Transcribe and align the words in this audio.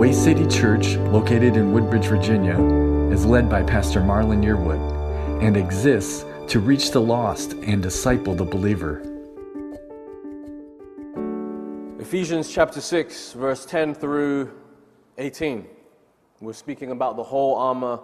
Way 0.00 0.14
City 0.14 0.46
Church, 0.46 0.96
located 1.12 1.58
in 1.58 1.74
Woodbridge, 1.74 2.06
Virginia, 2.06 2.58
is 3.12 3.26
led 3.26 3.50
by 3.50 3.62
Pastor 3.62 4.00
Marlon 4.00 4.42
Yearwood 4.42 5.42
and 5.42 5.58
exists 5.58 6.24
to 6.48 6.58
reach 6.58 6.90
the 6.90 7.02
lost 7.02 7.52
and 7.52 7.82
disciple 7.82 8.34
the 8.34 8.46
believer. 8.46 9.02
Ephesians 12.00 12.50
chapter 12.50 12.80
6, 12.80 13.34
verse 13.34 13.66
10 13.66 13.94
through 13.94 14.50
18. 15.18 15.66
We're 16.40 16.54
speaking 16.54 16.92
about 16.92 17.16
the 17.16 17.22
whole 17.22 17.56
armor 17.56 18.00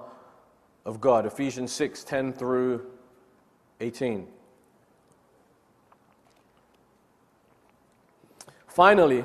of 0.85 1.01
God. 1.01 1.25
Ephesians 1.25 1.73
6, 1.73 2.05
10 2.05 2.35
through 2.35 2.91
18. 3.81 4.29
Finally, 8.67 9.25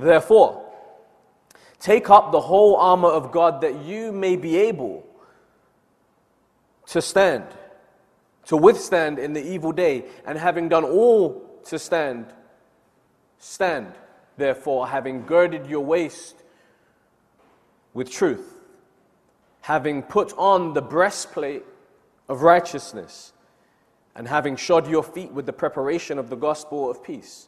Therefore, 0.00 0.64
take 1.80 2.10
up 2.10 2.32
the 2.32 2.40
whole 2.40 2.76
armor 2.76 3.08
of 3.08 3.32
God 3.32 3.60
that 3.60 3.84
you 3.84 4.12
may 4.12 4.36
be 4.36 4.56
able 4.56 5.06
to 6.86 7.02
stand, 7.02 7.44
to 8.46 8.56
withstand 8.56 9.18
in 9.18 9.32
the 9.32 9.42
evil 9.42 9.72
day, 9.72 10.04
and 10.26 10.38
having 10.38 10.68
done 10.68 10.84
all 10.84 11.60
to 11.66 11.78
stand, 11.78 12.26
stand, 13.38 13.92
therefore, 14.36 14.88
having 14.88 15.26
girded 15.26 15.66
your 15.66 15.84
waist 15.84 16.36
with 17.92 18.10
truth, 18.10 18.54
having 19.62 20.02
put 20.02 20.32
on 20.38 20.72
the 20.72 20.82
breastplate 20.82 21.64
of 22.28 22.42
righteousness, 22.42 23.32
and 24.14 24.26
having 24.26 24.56
shod 24.56 24.88
your 24.88 25.02
feet 25.02 25.30
with 25.30 25.46
the 25.46 25.52
preparation 25.52 26.18
of 26.18 26.30
the 26.30 26.36
gospel 26.36 26.90
of 26.90 27.04
peace 27.04 27.47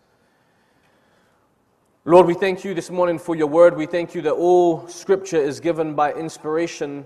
Lord, 2.03 2.25
we 2.25 2.33
thank 2.33 2.63
you 2.63 2.73
this 2.73 2.89
morning 2.89 3.19
for 3.19 3.35
your 3.35 3.45
word. 3.45 3.77
We 3.77 3.85
thank 3.85 4.15
you 4.15 4.23
that 4.23 4.31
all 4.31 4.87
scripture 4.87 5.37
is 5.37 5.59
given 5.59 5.93
by 5.93 6.11
inspiration 6.13 7.05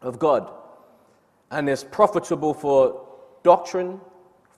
of 0.00 0.18
God 0.18 0.50
and 1.50 1.68
is 1.68 1.84
profitable 1.84 2.54
for 2.54 3.06
doctrine, 3.42 4.00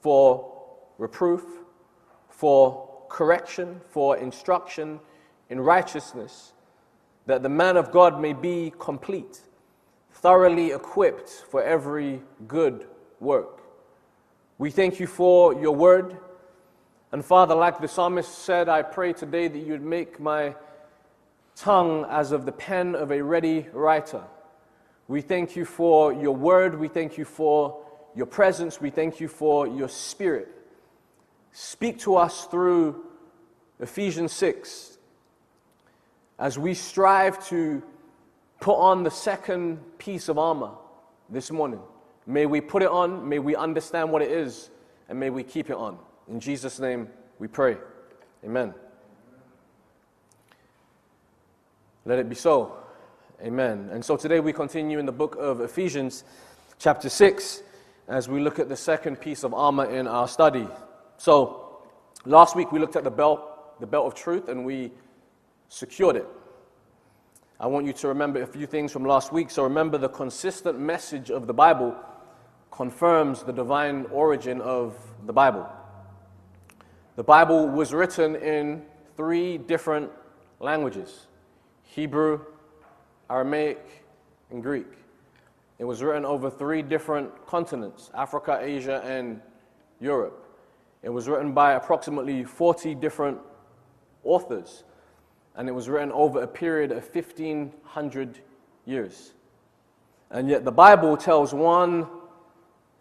for 0.03 0.53
reproof, 0.99 1.43
for 2.29 2.89
correction, 3.09 3.81
for 3.89 4.17
instruction 4.19 5.01
in 5.49 5.59
righteousness, 5.59 6.53
that 7.27 7.43
the 7.43 7.49
man 7.49 7.77
of 7.77 7.91
God 7.91 8.21
may 8.21 8.35
be 8.35 8.73
complete, 8.79 9.41
thoroughly 10.13 10.71
equipped 10.71 11.29
for 11.29 11.61
every 11.61 12.23
good 12.47 12.87
work. 13.19 13.63
We 14.59 14.71
thank 14.71 15.01
you 15.01 15.09
for 15.09 15.61
your 15.61 15.75
word. 15.75 16.19
And 17.13 17.25
Father, 17.25 17.57
like 17.57 17.81
the 17.81 17.89
psalmist 17.89 18.39
said, 18.45 18.69
I 18.69 18.83
pray 18.83 19.13
today 19.13 19.49
that 19.49 19.59
you'd 19.59 19.83
make 19.83 20.21
my 20.21 20.55
tongue 21.57 22.07
as 22.09 22.31
of 22.31 22.47
the 22.47 22.53
pen 22.53 22.95
of 22.95 23.11
a 23.11 23.21
ready 23.21 23.67
writer. 23.73 24.23
We 25.09 25.21
thank 25.21 25.57
you 25.57 25.65
for 25.65 26.13
your 26.13 26.37
word. 26.37 26.79
We 26.79 26.87
thank 26.87 27.19
you 27.19 27.25
for 27.25 27.83
your 28.15 28.27
presence. 28.27 28.81
We 28.81 28.91
thank 28.91 29.19
you 29.19 29.27
for 29.27 29.67
your 29.67 29.89
spirit. 29.89 30.49
Speak 31.51 31.99
to 32.01 32.15
us 32.15 32.45
through 32.45 33.05
Ephesians 33.81 34.33
6 34.33 34.99
as 36.39 36.59
we 36.59 36.75
strive 36.75 37.45
to 37.49 37.83
put 38.61 38.77
on 38.77 39.03
the 39.03 39.11
second 39.11 39.81
piece 39.99 40.29
of 40.29 40.39
armor 40.39 40.71
this 41.29 41.51
morning. 41.51 41.81
May 42.25 42.47
we 42.47 42.61
put 42.61 42.83
it 42.83 42.89
on, 42.89 43.29
may 43.29 43.41
we 43.41 43.57
understand 43.57 44.13
what 44.13 44.23
it 44.23 44.31
is, 44.31 44.71
and 45.09 45.19
may 45.19 45.31
we 45.31 45.43
keep 45.43 45.71
it 45.71 45.77
on. 45.77 45.99
In 46.31 46.39
Jesus' 46.39 46.79
name 46.79 47.09
we 47.41 47.49
pray. 47.49 47.77
Amen. 48.45 48.73
Let 52.05 52.21
it 52.21 52.29
be 52.29 52.37
so. 52.37 52.77
Amen. 53.43 53.89
And 53.91 54.05
so 54.05 54.17
today 54.17 54.39
we 54.39 54.53
continue 54.53 55.01
in 55.01 55.07
the 55.07 55.13
book 55.13 55.37
of 55.41 55.61
Ephesians, 55.61 56.23
chapter 56.79 57.09
6, 57.09 57.65
as 58.07 58.29
we 58.29 58.39
look 58.39 58.61
at 58.61 58.69
the 58.69 58.77
second 58.77 59.21
piece 59.21 59.43
of 59.43 59.53
armor 59.53 59.91
in 59.91 60.07
our 60.07 60.29
study. 60.29 60.69
So, 61.17 61.81
last 62.25 62.55
week 62.55 62.71
we 62.71 62.79
looked 62.79 62.97
at 62.97 63.05
the 63.05 63.11
belt, 63.11 63.81
the 63.81 63.87
belt 63.87 64.07
of 64.07 64.15
truth, 64.15 64.49
and 64.49 64.65
we 64.65 64.93
secured 65.69 66.15
it. 66.15 66.29
I 67.59 67.67
want 67.67 67.87
you 67.87 67.93
to 67.95 68.09
remember 68.09 68.41
a 68.43 68.47
few 68.47 68.67
things 68.67 68.93
from 68.93 69.05
last 69.05 69.33
week. 69.33 69.51
So, 69.51 69.65
remember 69.65 69.99
the 69.99 70.09
consistent 70.09 70.79
message 70.79 71.31
of 71.31 71.49
the 71.49 71.55
Bible 71.55 71.97
confirms 72.71 73.43
the 73.43 73.53
divine 73.53 74.07
origin 74.13 74.61
of 74.61 74.97
the 75.27 75.33
Bible. 75.33 75.69
The 77.17 77.25
Bible 77.25 77.69
was 77.69 77.93
written 77.93 78.37
in 78.37 78.83
three 79.17 79.59
different 79.59 80.11
languages 80.61 81.27
Hebrew, 81.83 82.41
Aramaic, 83.29 84.05
and 84.51 84.63
Greek. 84.63 84.87
It 85.79 85.85
was 85.85 86.03
written 86.03 86.25
over 86.25 86.49
three 86.49 86.83
different 86.83 87.47
continents 87.47 88.11
Africa, 88.15 88.59
Asia, 88.61 89.03
and 89.05 89.41
Europe. 90.01 90.47
It 91.03 91.09
was 91.09 91.29
written 91.29 91.53
by 91.53 91.73
approximately 91.73 92.45
40 92.45 92.95
different 92.95 93.39
authors, 94.23 94.85
and 95.57 95.69
it 95.69 95.73
was 95.73 95.89
written 95.89 96.13
over 96.13 96.43
a 96.43 96.47
period 96.47 96.93
of 96.93 97.09
1,500 97.13 98.39
years. 98.85 99.33
And 100.31 100.49
yet, 100.49 100.65
the 100.65 100.73
Bible 100.73 101.17
tells 101.17 101.53
one 101.53 102.07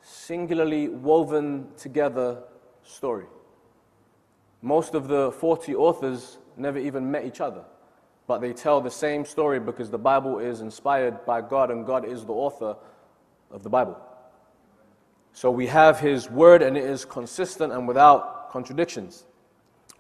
singularly 0.02 0.88
woven 0.88 1.68
together 1.78 2.42
story. 2.81 3.25
Most 4.62 4.94
of 4.94 5.08
the 5.08 5.31
40 5.31 5.75
authors 5.75 6.38
never 6.58 6.78
even 6.78 7.09
met 7.09 7.25
each 7.25 7.42
other, 7.42 7.64
but 8.28 8.40
they 8.40 8.53
tell 8.53 8.81
the 8.81 8.92
same 8.92 9.25
story 9.25 9.59
because 9.59 9.90
the 9.90 9.97
Bible 9.97 10.40
is 10.40 10.62
inspired 10.62 11.25
by 11.25 11.42
God 11.42 11.72
and 11.72 11.86
God 11.86 12.06
is 12.06 12.25
the 12.25 12.34
author 12.34 12.75
of 13.52 13.64
the 13.64 13.69
Bible. 13.69 13.98
So 15.31 15.50
we 15.50 15.68
have 15.68 16.00
His 16.00 16.30
Word 16.30 16.62
and 16.62 16.75
it 16.75 16.84
is 16.84 17.06
consistent 17.06 17.72
and 17.72 17.88
without 17.88 18.52
contradictions. 18.52 19.25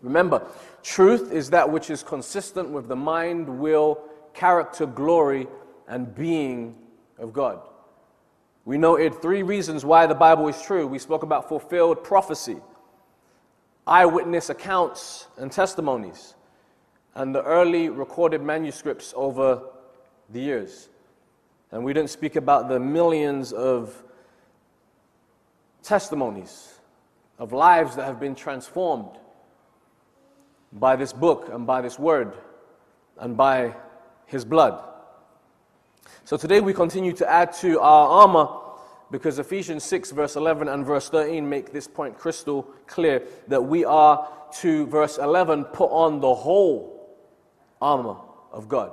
Remember, 0.01 0.45
truth 0.83 1.31
is 1.31 1.49
that 1.51 1.69
which 1.69 1.89
is 1.89 2.03
consistent 2.03 2.69
with 2.69 2.87
the 2.87 2.95
mind, 2.95 3.47
will, 3.47 3.99
character, 4.33 4.85
glory, 4.85 5.47
and 5.87 6.13
being 6.15 6.75
of 7.17 7.33
God. 7.33 7.61
We 8.65 8.77
noted 8.77 9.21
three 9.21 9.43
reasons 9.43 9.83
why 9.83 10.05
the 10.05 10.15
Bible 10.15 10.47
is 10.47 10.61
true. 10.61 10.85
We 10.87 10.99
spoke 10.99 11.23
about 11.23 11.49
fulfilled 11.49 12.03
prophecy 12.03 12.57
eyewitness 13.89 14.49
accounts 14.49 15.27
and 15.37 15.51
testimonies, 15.51 16.35
and 17.15 17.33
the 17.33 17.43
early 17.43 17.89
recorded 17.89 18.41
manuscripts 18.41 19.13
over 19.15 19.61
the 20.29 20.39
years. 20.39 20.89
And 21.71 21.83
we 21.83 21.93
didn't 21.93 22.11
speak 22.11 22.35
about 22.35 22.69
the 22.69 22.79
millions 22.79 23.51
of 23.51 24.03
testimonies 25.83 26.79
of 27.39 27.51
lives 27.51 27.95
that 27.95 28.05
have 28.05 28.19
been 28.19 28.35
transformed 28.35 29.17
by 30.73 30.95
this 30.95 31.13
book 31.13 31.49
and 31.51 31.65
by 31.65 31.81
this 31.81 31.97
word 31.97 32.33
and 33.17 33.35
by 33.35 33.75
his 34.27 34.45
blood. 34.45 34.83
So 36.25 36.37
today 36.37 36.59
we 36.61 36.73
continue 36.73 37.13
to 37.13 37.29
add 37.29 37.53
to 37.53 37.79
our 37.79 38.07
armor 38.07 38.68
because 39.11 39.39
Ephesians 39.39 39.83
6, 39.83 40.11
verse 40.11 40.35
11 40.35 40.67
and 40.67 40.85
verse 40.85 41.09
13 41.09 41.47
make 41.47 41.71
this 41.71 41.87
point 41.87 42.17
crystal 42.17 42.63
clear 42.87 43.23
that 43.47 43.61
we 43.61 43.83
are 43.85 44.27
to, 44.59 44.85
verse 44.87 45.17
11, 45.17 45.65
put 45.65 45.89
on 45.91 46.19
the 46.19 46.33
whole 46.33 47.17
armor 47.81 48.17
of 48.51 48.67
God. 48.67 48.91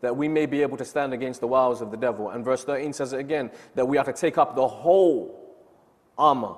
that 0.00 0.16
we 0.16 0.28
may 0.28 0.46
be 0.46 0.62
able 0.62 0.76
to 0.78 0.84
stand 0.84 1.12
against 1.12 1.40
the 1.40 1.46
wiles 1.46 1.82
of 1.82 1.90
the 1.90 1.96
devil. 1.96 2.30
And 2.30 2.44
verse 2.44 2.64
13 2.64 2.92
says 2.92 3.12
it 3.12 3.20
again 3.20 3.50
that 3.74 3.86
we 3.86 3.98
are 3.98 4.04
to 4.04 4.12
take 4.12 4.38
up 4.38 4.56
the 4.56 4.66
whole 4.66 5.58
armor 6.16 6.54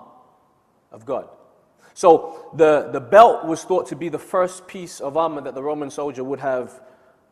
of 0.92 1.04
God. 1.04 1.28
So 1.94 2.50
the, 2.54 2.88
the 2.92 3.00
belt 3.00 3.44
was 3.44 3.64
thought 3.64 3.86
to 3.88 3.96
be 3.96 4.08
the 4.08 4.18
first 4.18 4.66
piece 4.66 5.00
of 5.00 5.16
armor 5.16 5.40
that 5.42 5.54
the 5.54 5.62
Roman 5.62 5.90
soldier 5.90 6.24
would 6.24 6.40
have 6.40 6.80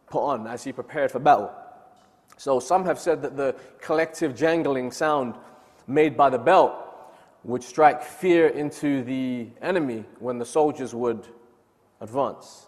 put 0.09 0.23
on 0.23 0.47
as 0.47 0.65
he 0.65 0.73
prepared 0.73 1.11
for 1.11 1.19
battle. 1.19 1.51
So 2.37 2.59
some 2.59 2.85
have 2.87 2.99
said 2.99 3.23
that 3.23 3.37
the 3.37 3.55
collective 3.81 4.35
jangling 4.35 4.93
sound 4.93 5.35
made 5.87 6.17
by 6.17 6.31
the 6.31 6.39
belt 6.39 6.75
would 7.45 7.63
strike 7.63 8.03
fear 8.03 8.49
into 8.49 9.03
the 9.03 9.49
enemy 9.63 10.05
when 10.19 10.39
the 10.39 10.45
soldiers 10.45 10.95
would 10.95 11.27
advance. 12.01 12.67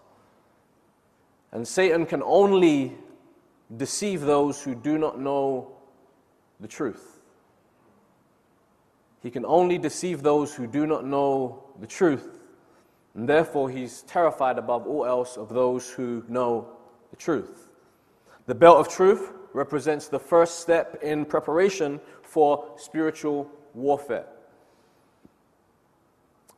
And 1.51 1.67
Satan 1.67 2.05
can 2.05 2.23
only 2.23 2.93
deceive 3.77 4.21
those 4.21 4.63
who 4.63 4.73
do 4.75 4.97
not 4.97 5.19
know 5.19 5.71
the 6.59 6.67
truth. 6.67 7.19
He 9.21 9.29
can 9.29 9.45
only 9.45 9.77
deceive 9.77 10.21
those 10.21 10.53
who 10.53 10.67
do 10.67 10.85
not 10.85 11.05
know 11.05 11.63
the 11.79 11.87
truth. 11.87 12.39
And 13.15 13.29
therefore, 13.29 13.69
he's 13.69 14.01
terrified 14.01 14.57
above 14.57 14.87
all 14.87 15.05
else 15.05 15.37
of 15.37 15.49
those 15.49 15.89
who 15.89 16.23
know 16.27 16.67
the 17.11 17.15
truth. 17.15 17.69
The 18.47 18.55
belt 18.55 18.79
of 18.79 18.89
truth 18.89 19.31
represents 19.53 20.07
the 20.07 20.19
first 20.19 20.59
step 20.59 20.99
in 21.01 21.25
preparation 21.25 21.99
for 22.21 22.73
spiritual 22.77 23.49
warfare. 23.73 24.25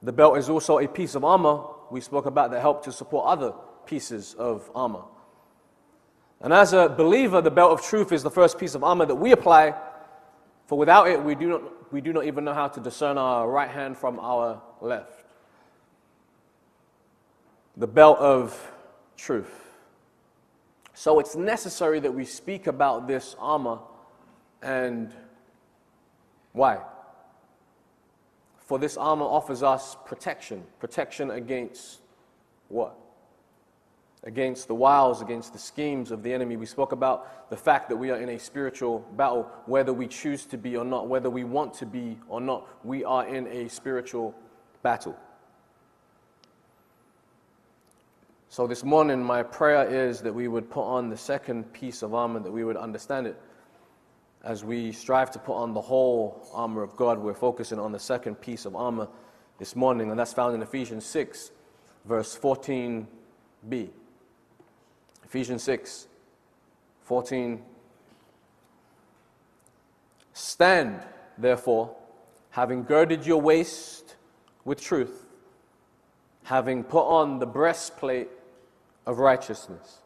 The 0.01 0.13
belt 0.13 0.37
is 0.37 0.49
also 0.49 0.79
a 0.79 0.87
piece 0.87 1.15
of 1.15 1.23
armor 1.23 1.63
we 1.91 2.01
spoke 2.01 2.25
about 2.25 2.51
that 2.51 2.61
help 2.61 2.83
to 2.85 2.91
support 2.91 3.27
other 3.27 3.53
pieces 3.85 4.33
of 4.37 4.69
armor. 4.73 5.03
And 6.41 6.51
as 6.53 6.73
a 6.73 6.89
believer, 6.89 7.41
the 7.41 7.51
belt 7.51 7.71
of 7.71 7.85
truth 7.85 8.11
is 8.11 8.23
the 8.23 8.31
first 8.31 8.59
piece 8.59 8.75
of 8.75 8.83
armor 8.83 9.05
that 9.05 9.15
we 9.15 9.31
apply, 9.31 9.75
for 10.67 10.77
without 10.77 11.07
it, 11.07 11.23
we 11.23 11.35
do 11.35 11.49
not, 11.49 11.93
we 11.93 12.01
do 12.01 12.11
not 12.11 12.25
even 12.25 12.43
know 12.43 12.53
how 12.53 12.67
to 12.67 12.79
discern 12.79 13.17
our 13.17 13.49
right 13.49 13.69
hand 13.69 13.97
from 13.97 14.19
our 14.19 14.61
left. 14.81 15.23
The 17.77 17.87
belt 17.87 18.19
of 18.19 18.71
truth. 19.17 19.64
So 20.95 21.19
it's 21.19 21.35
necessary 21.35 21.99
that 21.99 22.13
we 22.13 22.23
speak 22.23 22.67
about 22.67 23.05
this 23.05 23.35
armor 23.37 23.79
and 24.61 25.13
why? 26.53 26.79
For 28.59 28.79
this 28.79 28.95
armor 28.95 29.25
offers 29.25 29.61
us 29.61 29.97
protection. 30.05 30.63
Protection 30.79 31.31
against 31.31 31.99
what? 32.69 32.97
Against 34.23 34.69
the 34.69 34.73
wiles, 34.73 35.21
against 35.21 35.51
the 35.51 35.59
schemes 35.59 36.11
of 36.11 36.23
the 36.23 36.33
enemy. 36.33 36.55
We 36.55 36.65
spoke 36.65 36.93
about 36.93 37.49
the 37.49 37.57
fact 37.57 37.89
that 37.89 37.97
we 37.97 38.09
are 38.09 38.17
in 38.17 38.29
a 38.29 38.39
spiritual 38.39 38.99
battle, 39.17 39.51
whether 39.65 39.91
we 39.91 40.07
choose 40.07 40.45
to 40.45 40.57
be 40.57 40.77
or 40.77 40.85
not, 40.85 41.07
whether 41.09 41.29
we 41.29 41.43
want 41.43 41.73
to 41.75 41.85
be 41.85 42.17
or 42.29 42.39
not. 42.39 42.67
We 42.85 43.03
are 43.03 43.27
in 43.27 43.47
a 43.47 43.67
spiritual 43.67 44.33
battle. 44.81 45.15
So 48.55 48.67
this 48.67 48.85
morning, 48.85 49.21
my 49.21 49.43
prayer 49.43 49.85
is 49.85 50.21
that 50.21 50.33
we 50.33 50.47
would 50.47 50.69
put 50.69 50.85
on 50.85 51.09
the 51.09 51.17
second 51.17 51.73
piece 51.73 52.01
of 52.03 52.13
armor, 52.13 52.39
that 52.39 52.49
we 52.49 52.63
would 52.63 52.77
understand 52.77 53.27
it 53.27 53.35
as 54.45 54.63
we 54.63 54.93
strive 54.93 55.29
to 55.31 55.39
put 55.39 55.55
on 55.55 55.73
the 55.73 55.81
whole 55.81 56.47
armor 56.53 56.81
of 56.81 56.95
God, 56.95 57.19
we're 57.19 57.33
focusing 57.33 57.79
on 57.79 57.91
the 57.91 57.99
second 57.99 58.35
piece 58.35 58.63
of 58.63 58.73
armor 58.73 59.09
this 59.59 59.75
morning, 59.75 60.09
and 60.09 60.17
that's 60.17 60.31
found 60.31 60.55
in 60.55 60.61
Ephesians 60.61 61.05
6, 61.05 61.51
verse 62.05 62.39
14b. 62.39 63.89
Ephesians 65.25 65.61
6, 65.61 66.07
14. 67.01 67.61
Stand, 70.31 71.01
therefore, 71.37 71.93
having 72.51 72.85
girded 72.85 73.25
your 73.25 73.41
waist 73.41 74.15
with 74.63 74.79
truth, 74.79 75.25
having 76.43 76.85
put 76.85 77.05
on 77.05 77.39
the 77.39 77.45
breastplate 77.45 78.29
of 79.05 79.19
righteousness 79.19 80.01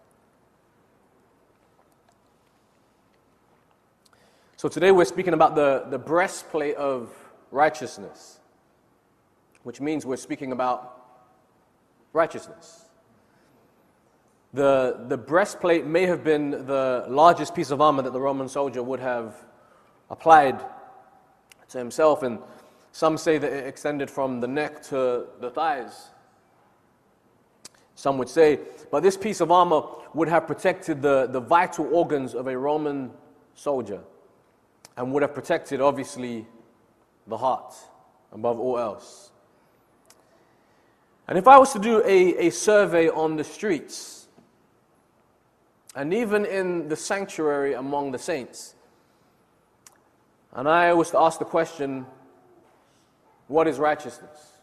So 4.59 4.67
today 4.67 4.91
we're 4.91 5.05
speaking 5.05 5.33
about 5.33 5.55
the, 5.55 5.85
the 5.89 5.97
breastplate 5.97 6.75
of 6.75 7.09
righteousness, 7.49 8.41
which 9.63 9.79
means 9.79 10.05
we're 10.05 10.17
speaking 10.17 10.51
about 10.51 11.01
righteousness. 12.11 12.83
The, 14.51 15.05
the 15.07 15.15
breastplate 15.15 15.85
may 15.85 16.07
have 16.07 16.25
been 16.25 16.51
the 16.51 17.05
largest 17.07 17.55
piece 17.55 17.71
of 17.71 17.79
armor 17.79 18.01
that 18.01 18.11
the 18.11 18.19
Roman 18.19 18.49
soldier 18.49 18.83
would 18.83 18.99
have 18.99 19.33
applied 20.09 20.59
to 21.69 21.77
himself, 21.77 22.21
and 22.21 22.39
some 22.91 23.17
say 23.17 23.37
that 23.37 23.53
it 23.53 23.65
extended 23.65 24.11
from 24.11 24.41
the 24.41 24.47
neck 24.49 24.83
to 24.89 25.27
the 25.39 25.51
thighs. 25.51 26.09
Some 27.99 28.17
would 28.19 28.29
say, 28.29 28.59
but 28.91 29.03
this 29.03 29.17
piece 29.17 29.41
of 29.41 29.51
armor 29.51 29.81
would 30.13 30.29
have 30.29 30.47
protected 30.47 31.01
the, 31.01 31.27
the 31.29 31.41
vital 31.41 31.93
organs 31.93 32.33
of 32.33 32.47
a 32.47 32.57
Roman 32.57 33.11
soldier 33.55 33.99
and 34.95 35.11
would 35.11 35.21
have 35.21 35.33
protected, 35.33 35.81
obviously, 35.81 36.47
the 37.27 37.35
heart 37.35 37.75
above 38.31 38.57
all 38.57 38.79
else. 38.79 39.31
And 41.27 41.37
if 41.37 41.45
I 41.45 41.57
was 41.57 41.73
to 41.73 41.79
do 41.79 42.01
a, 42.05 42.47
a 42.47 42.51
survey 42.51 43.09
on 43.09 43.35
the 43.35 43.43
streets, 43.43 44.29
and 45.93 46.13
even 46.13 46.45
in 46.45 46.87
the 46.87 46.95
sanctuary 46.95 47.73
among 47.73 48.13
the 48.13 48.17
saints, 48.17 48.75
and 50.53 50.69
I 50.69 50.93
was 50.93 51.11
to 51.11 51.19
ask 51.19 51.37
the 51.37 51.43
question, 51.43 52.05
what 53.49 53.67
is 53.67 53.77
righteousness? 53.77 54.53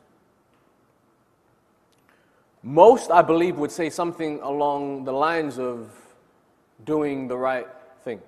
Most, 2.66 3.12
I 3.12 3.22
believe, 3.22 3.58
would 3.58 3.70
say 3.70 3.88
something 3.90 4.40
along 4.42 5.04
the 5.04 5.12
lines 5.12 5.56
of 5.56 5.88
doing 6.84 7.28
the 7.28 7.36
right 7.36 7.68
thing. 8.02 8.20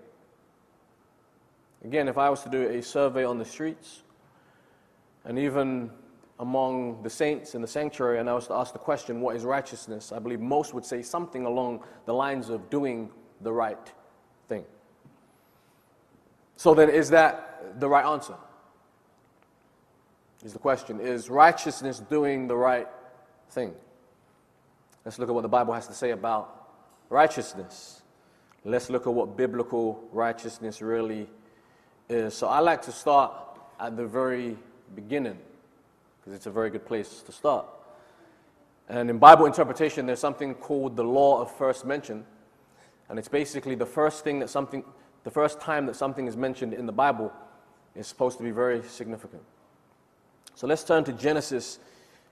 Again, 1.84 2.06
if 2.06 2.16
I 2.16 2.30
was 2.30 2.44
to 2.44 2.48
do 2.48 2.68
a 2.68 2.80
survey 2.80 3.24
on 3.24 3.38
the 3.38 3.44
streets, 3.44 4.04
and 5.24 5.40
even 5.40 5.90
among 6.38 7.02
the 7.02 7.10
saints 7.10 7.56
in 7.56 7.62
the 7.62 7.66
sanctuary, 7.66 8.20
and 8.20 8.30
I 8.30 8.34
was 8.34 8.46
to 8.46 8.54
ask 8.54 8.72
the 8.72 8.78
question, 8.78 9.20
what 9.20 9.34
is 9.34 9.44
righteousness? 9.44 10.12
I 10.12 10.20
believe 10.20 10.38
most 10.38 10.72
would 10.72 10.84
say 10.84 11.02
something 11.02 11.44
along 11.44 11.82
the 12.06 12.14
lines 12.14 12.48
of 12.48 12.70
doing 12.70 13.10
the 13.40 13.52
right 13.52 13.92
thing. 14.48 14.64
So 16.54 16.74
then, 16.74 16.90
is 16.90 17.10
that 17.10 17.80
the 17.80 17.88
right 17.88 18.06
answer? 18.06 18.36
Is 20.44 20.52
the 20.52 20.60
question. 20.60 21.00
Is 21.00 21.28
righteousness 21.28 21.98
doing 21.98 22.46
the 22.46 22.56
right 22.56 22.86
thing? 23.50 23.74
Let's 25.08 25.18
look 25.18 25.30
at 25.30 25.34
what 25.34 25.40
the 25.40 25.48
Bible 25.48 25.72
has 25.72 25.86
to 25.86 25.94
say 25.94 26.10
about 26.10 26.68
righteousness. 27.08 28.02
Let's 28.62 28.90
look 28.90 29.06
at 29.06 29.14
what 29.14 29.38
biblical 29.38 30.06
righteousness 30.12 30.82
really 30.82 31.30
is 32.10 32.34
so 32.34 32.46
I 32.46 32.58
like 32.58 32.82
to 32.82 32.92
start 32.92 33.32
at 33.80 33.96
the 33.96 34.06
very 34.06 34.58
beginning 34.94 35.38
because 36.20 36.34
it's 36.34 36.44
a 36.44 36.50
very 36.50 36.68
good 36.68 36.84
place 36.84 37.22
to 37.22 37.32
start. 37.32 37.64
And 38.90 39.08
in 39.08 39.16
Bible 39.16 39.46
interpretation, 39.46 40.04
there's 40.04 40.20
something 40.20 40.54
called 40.54 40.94
the 40.94 41.04
law 41.04 41.40
of 41.40 41.56
first 41.56 41.86
mention. 41.86 42.26
And 43.08 43.18
it's 43.18 43.28
basically 43.28 43.76
the 43.76 43.86
first 43.86 44.24
thing 44.24 44.40
that 44.40 44.50
something, 44.50 44.84
the 45.24 45.30
first 45.30 45.58
time 45.58 45.86
that 45.86 45.96
something 45.96 46.26
is 46.26 46.36
mentioned 46.36 46.74
in 46.74 46.84
the 46.84 46.92
Bible 46.92 47.32
is 47.96 48.06
supposed 48.06 48.36
to 48.36 48.44
be 48.44 48.50
very 48.50 48.82
significant. 48.82 49.42
So 50.54 50.66
let's 50.66 50.84
turn 50.84 51.02
to 51.04 51.14
Genesis 51.14 51.78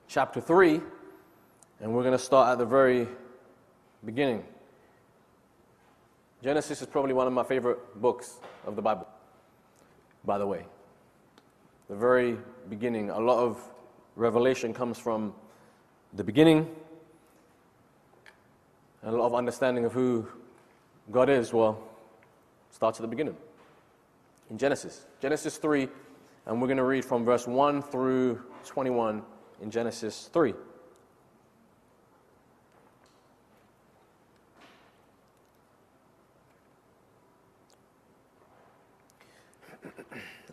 chapter 0.09 0.43
3, 0.43 0.83
and 1.81 1.93
we're 1.93 2.03
going 2.03 2.17
to 2.17 2.19
start 2.19 2.53
at 2.53 2.59
the 2.59 2.67
very 2.67 3.07
beginning. 4.05 4.45
Genesis 6.43 6.81
is 6.83 6.87
probably 6.87 7.13
one 7.13 7.27
of 7.27 7.33
my 7.33 7.43
favorite 7.45 8.01
books 8.01 8.39
of 8.67 8.77
the 8.77 8.83
Bible 8.83 9.07
by 10.27 10.37
the 10.37 10.47
way. 10.47 10.67
The 11.89 11.95
very 11.95 12.37
beginning, 12.69 13.11
a 13.11 13.19
lot 13.19 13.39
of 13.39 13.63
revelation 14.17 14.75
comes 14.75 14.99
from 14.99 15.33
the 16.15 16.25
beginning, 16.25 16.69
and 19.03 19.15
a 19.15 19.17
lot 19.17 19.27
of 19.27 19.35
understanding 19.35 19.85
of 19.85 19.93
who 19.93 20.27
God 21.13 21.31
is, 21.31 21.53
well, 21.53 21.81
starts 22.71 22.99
at 22.99 23.03
the 23.03 23.09
beginning. 23.09 23.37
In 24.51 24.59
Genesis, 24.59 25.07
Genesis 25.21 25.59
3, 25.59 25.89
and 26.47 26.61
we're 26.61 26.67
going 26.67 26.77
to 26.77 26.85
read 26.85 27.05
from 27.05 27.25
verse 27.25 27.47
1 27.47 27.83
through 27.83 28.43
21 28.65 29.23
in 29.63 29.71
Genesis 29.71 30.29
3. 30.33 30.55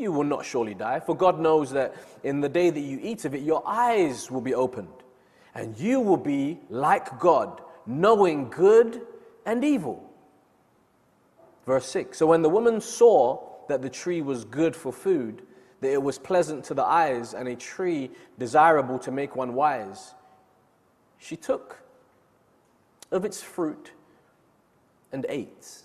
You 0.00 0.12
will 0.12 0.24
not 0.24 0.46
surely 0.46 0.72
die, 0.72 0.98
for 0.98 1.14
God 1.14 1.38
knows 1.38 1.70
that 1.72 1.94
in 2.24 2.40
the 2.40 2.48
day 2.48 2.70
that 2.70 2.80
you 2.80 2.98
eat 3.02 3.26
of 3.26 3.34
it, 3.34 3.42
your 3.42 3.62
eyes 3.66 4.30
will 4.30 4.40
be 4.40 4.54
opened, 4.54 4.88
and 5.54 5.78
you 5.78 6.00
will 6.00 6.16
be 6.16 6.58
like 6.70 7.20
God, 7.20 7.60
knowing 7.86 8.48
good 8.48 9.02
and 9.44 9.62
evil. 9.62 10.10
Verse 11.66 11.84
6 11.84 12.16
So 12.16 12.26
when 12.26 12.40
the 12.40 12.48
woman 12.48 12.80
saw 12.80 13.46
that 13.68 13.82
the 13.82 13.90
tree 13.90 14.22
was 14.22 14.46
good 14.46 14.74
for 14.74 14.90
food, 14.90 15.42
that 15.82 15.92
it 15.92 16.02
was 16.02 16.18
pleasant 16.18 16.64
to 16.64 16.74
the 16.74 16.84
eyes, 16.84 17.34
and 17.34 17.46
a 17.46 17.54
tree 17.54 18.10
desirable 18.38 18.98
to 19.00 19.10
make 19.10 19.36
one 19.36 19.52
wise, 19.52 20.14
she 21.18 21.36
took 21.36 21.82
of 23.10 23.26
its 23.26 23.42
fruit 23.42 23.92
and 25.12 25.26
ate. 25.28 25.82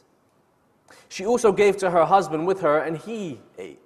She 1.10 1.26
also 1.26 1.52
gave 1.52 1.76
to 1.78 1.92
her 1.92 2.06
husband 2.06 2.48
with 2.48 2.62
her, 2.62 2.80
and 2.80 2.98
he 2.98 3.42
ate. 3.58 3.80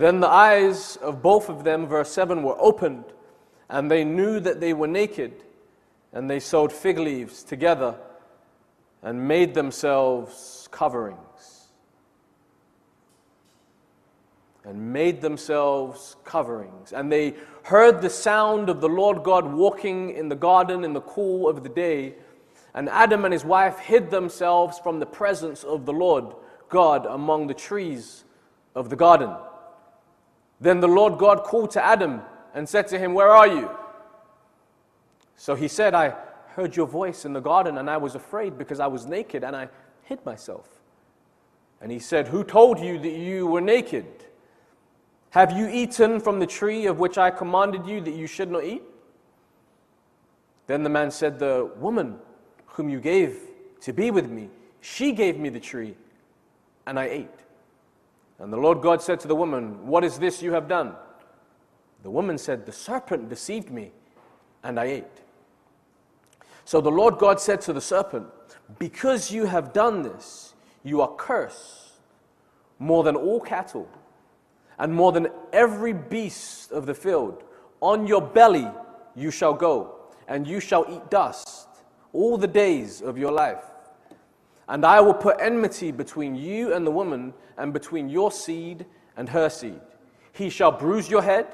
Then 0.00 0.20
the 0.20 0.30
eyes 0.30 0.96
of 0.96 1.20
both 1.20 1.50
of 1.50 1.62
them, 1.62 1.86
verse 1.86 2.10
7, 2.10 2.42
were 2.42 2.58
opened, 2.58 3.04
and 3.68 3.90
they 3.90 4.02
knew 4.02 4.40
that 4.40 4.58
they 4.58 4.72
were 4.72 4.86
naked, 4.86 5.44
and 6.14 6.30
they 6.30 6.40
sewed 6.40 6.72
fig 6.72 6.98
leaves 6.98 7.42
together 7.42 7.96
and 9.02 9.28
made 9.28 9.52
themselves 9.52 10.70
coverings. 10.70 11.68
And 14.64 14.90
made 14.90 15.20
themselves 15.20 16.16
coverings. 16.24 16.94
And 16.94 17.12
they 17.12 17.34
heard 17.64 18.00
the 18.00 18.08
sound 18.08 18.70
of 18.70 18.80
the 18.80 18.88
Lord 18.88 19.22
God 19.22 19.52
walking 19.52 20.16
in 20.16 20.30
the 20.30 20.34
garden 20.34 20.82
in 20.82 20.94
the 20.94 21.02
cool 21.02 21.46
of 21.46 21.62
the 21.62 21.68
day. 21.68 22.14
And 22.72 22.88
Adam 22.88 23.26
and 23.26 23.34
his 23.34 23.44
wife 23.44 23.78
hid 23.78 24.10
themselves 24.10 24.78
from 24.78 24.98
the 24.98 25.04
presence 25.04 25.62
of 25.62 25.84
the 25.84 25.92
Lord 25.92 26.24
God 26.70 27.04
among 27.04 27.48
the 27.48 27.54
trees 27.54 28.24
of 28.74 28.88
the 28.88 28.96
garden. 28.96 29.36
Then 30.60 30.80
the 30.80 30.88
Lord 30.88 31.18
God 31.18 31.44
called 31.44 31.70
to 31.72 31.84
Adam 31.84 32.20
and 32.54 32.68
said 32.68 32.88
to 32.88 32.98
him, 32.98 33.14
Where 33.14 33.30
are 33.30 33.48
you? 33.48 33.70
So 35.36 35.54
he 35.54 35.68
said, 35.68 35.94
I 35.94 36.14
heard 36.48 36.76
your 36.76 36.86
voice 36.86 37.24
in 37.24 37.32
the 37.32 37.40
garden, 37.40 37.78
and 37.78 37.88
I 37.88 37.96
was 37.96 38.14
afraid 38.14 38.58
because 38.58 38.80
I 38.80 38.86
was 38.86 39.06
naked 39.06 39.42
and 39.42 39.56
I 39.56 39.68
hid 40.02 40.24
myself. 40.26 40.68
And 41.80 41.90
he 41.90 41.98
said, 41.98 42.28
Who 42.28 42.44
told 42.44 42.78
you 42.78 42.98
that 42.98 43.12
you 43.12 43.46
were 43.46 43.62
naked? 43.62 44.04
Have 45.30 45.52
you 45.52 45.68
eaten 45.68 46.20
from 46.20 46.40
the 46.40 46.46
tree 46.46 46.86
of 46.86 46.98
which 46.98 47.16
I 47.16 47.30
commanded 47.30 47.86
you 47.86 48.00
that 48.02 48.14
you 48.14 48.26
should 48.26 48.50
not 48.50 48.64
eat? 48.64 48.82
Then 50.66 50.82
the 50.82 50.90
man 50.90 51.10
said, 51.10 51.38
The 51.38 51.70
woman 51.76 52.18
whom 52.66 52.88
you 52.88 53.00
gave 53.00 53.38
to 53.80 53.92
be 53.92 54.10
with 54.10 54.28
me, 54.28 54.50
she 54.80 55.12
gave 55.12 55.38
me 55.38 55.48
the 55.48 55.60
tree, 55.60 55.96
and 56.86 56.98
I 56.98 57.06
ate. 57.06 57.30
And 58.40 58.50
the 58.50 58.56
Lord 58.56 58.80
God 58.80 59.02
said 59.02 59.20
to 59.20 59.28
the 59.28 59.36
woman, 59.36 59.86
What 59.86 60.02
is 60.02 60.18
this 60.18 60.42
you 60.42 60.52
have 60.52 60.66
done? 60.66 60.94
The 62.02 62.10
woman 62.10 62.38
said, 62.38 62.64
The 62.64 62.72
serpent 62.72 63.28
deceived 63.28 63.70
me, 63.70 63.92
and 64.62 64.80
I 64.80 64.84
ate. 64.86 65.04
So 66.64 66.80
the 66.80 66.90
Lord 66.90 67.18
God 67.18 67.38
said 67.38 67.60
to 67.62 67.74
the 67.74 67.80
serpent, 67.80 68.26
Because 68.78 69.30
you 69.30 69.44
have 69.44 69.74
done 69.74 70.02
this, 70.02 70.54
you 70.82 71.02
are 71.02 71.14
cursed 71.16 71.92
more 72.78 73.04
than 73.04 73.14
all 73.14 73.40
cattle 73.40 73.88
and 74.78 74.94
more 74.94 75.12
than 75.12 75.28
every 75.52 75.92
beast 75.92 76.72
of 76.72 76.86
the 76.86 76.94
field. 76.94 77.44
On 77.82 78.06
your 78.06 78.22
belly 78.22 78.68
you 79.14 79.30
shall 79.30 79.52
go, 79.52 79.96
and 80.28 80.46
you 80.46 80.60
shall 80.60 80.86
eat 80.88 81.10
dust 81.10 81.68
all 82.14 82.38
the 82.38 82.46
days 82.46 83.02
of 83.02 83.18
your 83.18 83.32
life. 83.32 83.64
And 84.70 84.86
I 84.86 85.00
will 85.00 85.14
put 85.14 85.40
enmity 85.40 85.90
between 85.90 86.36
you 86.36 86.72
and 86.72 86.86
the 86.86 86.92
woman, 86.92 87.34
and 87.58 87.72
between 87.72 88.08
your 88.08 88.30
seed 88.30 88.86
and 89.16 89.28
her 89.28 89.50
seed. 89.50 89.80
He 90.32 90.48
shall 90.48 90.70
bruise 90.70 91.10
your 91.10 91.22
head, 91.22 91.48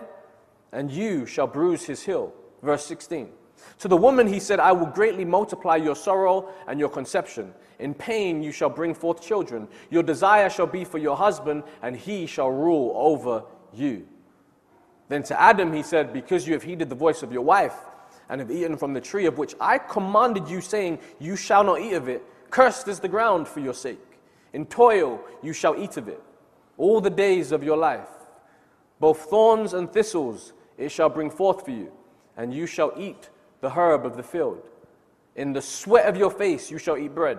and 0.71 0.93
you 0.93 1.25
shall 1.25 1.47
bruise 1.47 1.83
his 1.83 2.03
heel. 2.05 2.35
Verse 2.63 2.85
16. 2.85 3.31
To 3.79 3.89
the 3.89 3.97
woman 3.97 4.27
he 4.27 4.39
said, 4.39 4.61
I 4.61 4.73
will 4.73 4.87
greatly 4.87 5.25
multiply 5.25 5.77
your 5.77 5.97
sorrow 5.97 6.51
and 6.69 6.79
your 6.79 6.91
conception. 6.91 7.55
In 7.79 7.95
pain 7.95 8.43
you 8.43 8.53
shall 8.53 8.69
bring 8.69 8.95
forth 8.95 9.23
children. 9.23 9.67
Your 9.89 10.03
desire 10.03 10.51
shall 10.51 10.67
be 10.67 10.85
for 10.85 10.99
your 10.99 11.17
husband, 11.17 11.63
and 11.81 11.97
he 11.97 12.27
shall 12.27 12.51
rule 12.51 12.93
over 12.95 13.45
you. 13.73 14.07
Then 15.09 15.23
to 15.23 15.41
Adam 15.41 15.73
he 15.73 15.83
said, 15.83 16.13
Because 16.13 16.47
you 16.47 16.53
have 16.53 16.63
heeded 16.63 16.91
the 16.91 16.95
voice 16.95 17.23
of 17.23 17.33
your 17.33 17.43
wife, 17.43 17.77
and 18.29 18.43
have 18.43 18.51
eaten 18.51 18.77
from 18.77 18.93
the 18.93 19.01
tree 19.01 19.25
of 19.25 19.39
which 19.39 19.55
I 19.59 19.79
commanded 19.79 20.49
you, 20.49 20.61
saying, 20.61 20.99
You 21.19 21.35
shall 21.35 21.65
not 21.65 21.81
eat 21.81 21.95
of 21.95 22.09
it, 22.09 22.23
cursed 22.51 22.89
is 22.89 23.01
the 23.01 23.09
ground 23.09 23.49
for 23.49 23.61
your 23.61 23.75
sake. 23.75 23.99
In 24.53 24.67
toil 24.67 25.21
you 25.43 25.53
shall 25.53 25.77
eat 25.77 25.97
of 25.97 26.09
it, 26.09 26.23
all 26.77 27.01
the 27.01 27.11
days 27.11 27.53
of 27.53 27.63
your 27.63 27.77
life. 27.77 28.09
Both 29.01 29.31
thorns 29.31 29.75
and 29.75 29.93
thistles 29.93 30.53
it 30.79 30.91
shall 30.91 31.09
bring 31.09 31.31
forth 31.31 31.65
for 31.65 31.71
you, 31.71 31.93
and 32.37 32.53
you 32.53 32.67
shall 32.67 32.93
eat 32.97 33.31
the 33.61 33.71
herb 33.71 34.05
of 34.07 34.17
the 34.17 34.23
field. 34.23 34.63
In 35.35 35.53
the 35.53 35.63
sweat 35.63 36.07
of 36.07 36.17
your 36.17 36.31
face 36.31 36.71
you 36.71 36.79
shall 36.79 36.97
eat 36.97 37.15
bread 37.15 37.39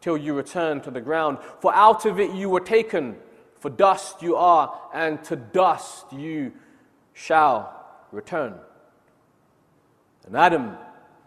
till 0.00 0.16
you 0.16 0.34
return 0.34 0.80
to 0.82 0.90
the 0.90 1.00
ground. 1.00 1.38
For 1.60 1.74
out 1.74 2.04
of 2.04 2.20
it 2.20 2.30
you 2.32 2.50
were 2.50 2.60
taken, 2.60 3.16
for 3.58 3.70
dust 3.70 4.22
you 4.22 4.36
are, 4.36 4.80
and 4.92 5.22
to 5.24 5.36
dust 5.36 6.12
you 6.12 6.52
shall 7.12 7.86
return. 8.12 8.54
And 10.26 10.36
Adam 10.36 10.76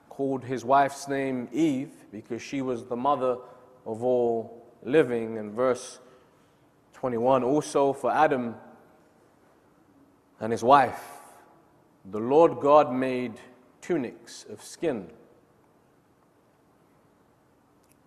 called 0.09 0.43
his 0.43 0.65
wife's 0.65 1.07
name 1.07 1.47
Eve 1.51 1.91
because 2.11 2.41
she 2.41 2.61
was 2.61 2.85
the 2.85 2.95
mother 2.95 3.37
of 3.85 4.03
all 4.03 4.65
living. 4.83 5.37
And 5.37 5.51
verse 5.51 5.99
21 6.93 7.43
also 7.43 7.93
for 7.93 8.11
Adam 8.11 8.55
and 10.39 10.51
his 10.51 10.63
wife, 10.63 11.01
the 12.05 12.19
Lord 12.19 12.59
God 12.59 12.93
made 12.93 13.33
tunics 13.81 14.45
of 14.49 14.63
skin 14.63 15.09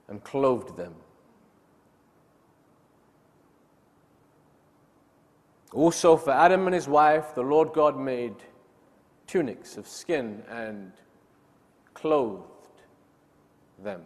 and 0.08 0.22
clothed 0.24 0.76
them. 0.76 0.94
Also, 5.72 6.16
for 6.16 6.32
Adam 6.32 6.66
and 6.66 6.74
his 6.74 6.88
wife, 6.88 7.34
the 7.34 7.42
Lord 7.42 7.72
God 7.72 7.96
made 7.96 8.34
tunics 9.28 9.76
of 9.76 9.86
skin 9.86 10.42
and 10.50 10.92
clothed 11.94 12.49
them. 13.82 14.02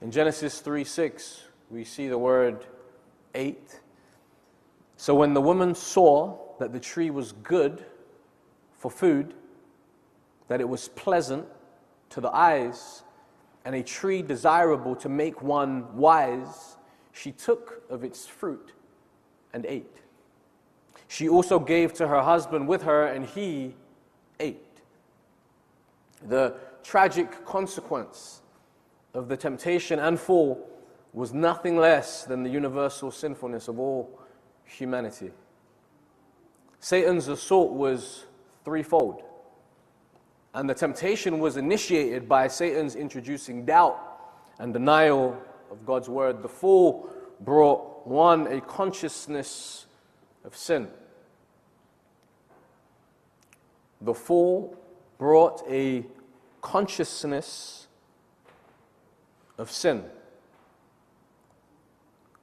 In 0.00 0.10
Genesis 0.10 0.60
3 0.60 0.84
6, 0.84 1.42
we 1.70 1.84
see 1.84 2.08
the 2.08 2.18
word 2.18 2.66
ate. 3.34 3.80
So 4.96 5.14
when 5.14 5.34
the 5.34 5.40
woman 5.40 5.74
saw 5.74 6.38
that 6.58 6.72
the 6.72 6.80
tree 6.80 7.10
was 7.10 7.32
good 7.32 7.84
for 8.78 8.90
food, 8.90 9.34
that 10.48 10.60
it 10.60 10.68
was 10.68 10.88
pleasant 10.88 11.46
to 12.10 12.20
the 12.20 12.34
eyes, 12.34 13.02
and 13.64 13.74
a 13.74 13.82
tree 13.82 14.22
desirable 14.22 14.94
to 14.96 15.08
make 15.08 15.42
one 15.42 15.96
wise, 15.96 16.76
she 17.12 17.32
took 17.32 17.82
of 17.90 18.04
its 18.04 18.26
fruit 18.26 18.72
and 19.52 19.66
ate. 19.66 20.02
She 21.08 21.28
also 21.28 21.58
gave 21.58 21.92
to 21.94 22.06
her 22.06 22.22
husband 22.22 22.68
with 22.68 22.82
her, 22.82 23.06
and 23.06 23.24
he 23.26 23.74
ate. 24.38 24.75
The 26.28 26.54
tragic 26.82 27.44
consequence 27.44 28.42
of 29.14 29.28
the 29.28 29.36
temptation 29.36 29.98
and 29.98 30.18
fall 30.18 30.68
was 31.12 31.32
nothing 31.32 31.76
less 31.76 32.24
than 32.24 32.42
the 32.42 32.50
universal 32.50 33.10
sinfulness 33.10 33.68
of 33.68 33.78
all 33.78 34.20
humanity. 34.64 35.30
Satan's 36.80 37.28
assault 37.28 37.72
was 37.72 38.26
threefold. 38.64 39.22
And 40.54 40.68
the 40.68 40.74
temptation 40.74 41.38
was 41.38 41.56
initiated 41.56 42.28
by 42.28 42.48
Satan's 42.48 42.94
introducing 42.94 43.64
doubt 43.64 43.98
and 44.58 44.72
denial 44.72 45.36
of 45.70 45.84
God's 45.84 46.08
word. 46.08 46.42
The 46.42 46.48
fall 46.48 47.10
brought 47.40 48.06
one, 48.06 48.46
a 48.46 48.60
consciousness 48.60 49.86
of 50.44 50.56
sin. 50.56 50.88
The 54.00 54.14
fall 54.14 54.76
brought 55.18 55.62
a 55.68 56.04
consciousness 56.66 57.86
of 59.56 59.70
sin, 59.70 60.02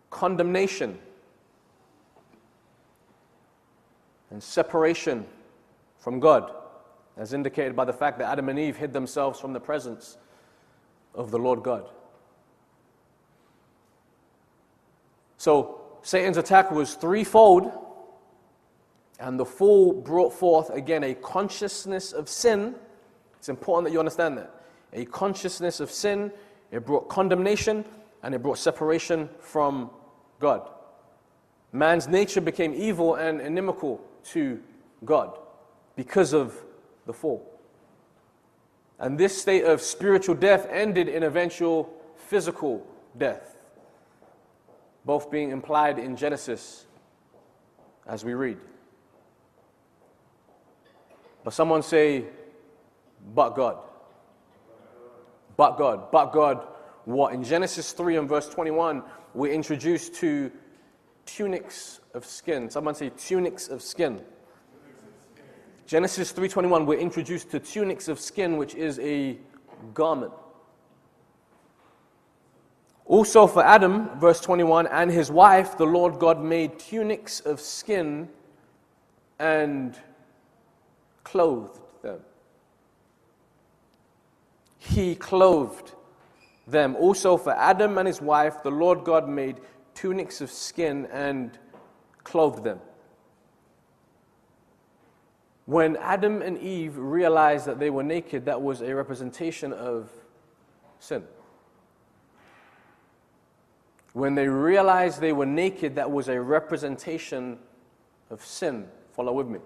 condemnation, 0.10 0.98
and 4.32 4.42
separation 4.42 5.26
from 6.00 6.22
God 6.22 6.50
as 7.18 7.34
indicated 7.34 7.76
by 7.76 7.84
the 7.84 7.92
fact 7.92 8.18
that 8.20 8.32
Adam 8.32 8.48
and 8.48 8.58
Eve 8.58 8.78
hid 8.78 8.94
themselves 8.94 9.42
from 9.42 9.52
the 9.52 9.60
presence 9.60 10.18
of 11.14 11.30
the 11.30 11.38
Lord 11.38 11.62
God. 11.62 11.90
So 15.38 15.82
Satan's 16.02 16.38
attack 16.38 16.72
was 16.72 16.96
threefold, 16.96 17.70
and 19.20 19.38
the 19.38 19.46
fall 19.46 19.92
brought 19.92 20.32
forth 20.32 20.70
again 20.70 21.04
a 21.04 21.14
consciousness 21.14 22.14
of 22.14 22.30
sin. 22.30 22.76
It's 23.44 23.50
important 23.50 23.84
that 23.84 23.92
you 23.92 24.00
understand 24.00 24.38
that. 24.38 24.56
A 24.94 25.04
consciousness 25.04 25.82
of 25.82 25.92
sin, 25.92 26.32
it 26.72 26.86
brought 26.86 27.10
condemnation, 27.10 27.84
and 28.24 28.34
it 28.34 28.42
brought 28.42 28.58
separation 28.58 29.28
from 29.42 29.90
God. 30.40 30.70
Man's 31.74 32.08
nature 32.08 32.40
became 32.40 32.74
evil 32.74 33.16
and 33.16 33.42
inimical 33.42 34.00
to 34.28 34.62
God 35.04 35.38
because 35.98 36.32
of 36.32 36.56
the 37.06 37.12
fall. 37.12 37.46
And 38.98 39.20
this 39.20 39.42
state 39.42 39.66
of 39.66 39.82
spiritual 39.82 40.36
death 40.36 40.66
ended 40.72 41.10
in 41.10 41.24
eventual 41.24 41.94
physical 42.16 42.88
death, 43.18 43.58
both 45.04 45.30
being 45.30 45.52
implied 45.52 46.00
in 46.00 46.16
Genesis 46.16 46.86
as 48.08 48.24
we 48.24 48.36
read. 48.36 48.58
But 51.44 51.54
someone 51.54 51.84
say, 51.84 52.24
but 53.34 53.56
God. 53.56 53.78
But 55.56 55.78
God. 55.78 56.12
But 56.12 56.34
God, 56.34 56.68
what? 57.06 57.34
In 57.34 57.44
Genesis 57.44 57.92
3 57.92 58.18
and 58.18 58.30
verse 58.30 58.50
21, 58.50 59.04
we're 59.34 59.54
introduced 59.54 60.16
to 60.16 60.52
tunics 61.26 62.00
of 62.14 62.26
skin. 62.26 62.70
Someone 62.70 62.96
say 62.96 63.10
tunics 63.10 63.68
of 63.68 63.82
skin. 63.82 64.22
Genesis 65.86 66.32
3:21 66.32 66.86
we're 66.86 66.98
introduced 66.98 67.52
to 67.52 67.60
tunics 67.60 68.08
of 68.08 68.20
skin 68.20 68.58
which 68.58 68.74
is 68.74 69.00
a 69.00 69.38
garment. 69.94 70.32
Also 73.06 73.48
for 73.48 73.64
Adam 73.64 74.10
verse 74.18 74.40
21 74.40 74.88
and 74.88 75.12
his 75.12 75.30
wife 75.30 75.78
the 75.78 75.86
Lord 75.86 76.20
God 76.20 76.42
made 76.42 76.80
tunics 76.80 77.42
of 77.42 77.60
skin 77.60 78.30
and 79.40 80.00
clothed 81.24 81.80
them. 82.02 82.22
He 84.90 85.16
clothed 85.16 85.94
them. 86.68 86.96
Also 86.98 87.38
for 87.38 87.54
Adam 87.54 87.98
and 87.98 88.08
his 88.08 88.22
wife 88.22 88.64
the 88.64 88.72
Lord 88.72 89.04
God 89.04 89.28
made 89.30 89.62
tunics 89.94 90.42
of 90.42 90.52
skin 90.52 91.08
and 91.12 91.58
clothed 92.24 92.64
them. 92.64 92.80
When 95.66 95.96
Adam 95.96 96.42
and 96.42 96.58
Eve 96.58 96.98
realized 96.98 97.66
that 97.68 97.80
they 97.80 97.90
were 97.90 98.04
naked, 98.04 98.46
that 98.46 98.62
was 98.62 98.82
a 98.82 98.94
representation 98.94 99.72
of 99.72 100.10
sin. 101.00 101.24
When 104.12 104.36
they 104.36 104.48
realized 104.48 105.22
they 105.22 105.32
were 105.32 105.46
naked, 105.46 105.96
that 105.96 106.12
was 106.12 106.28
a 106.28 106.40
representation 106.40 107.58
of 108.30 108.46
sin. 108.46 108.88
Follow 109.14 109.32
with 109.32 109.48
me. 109.48 109.60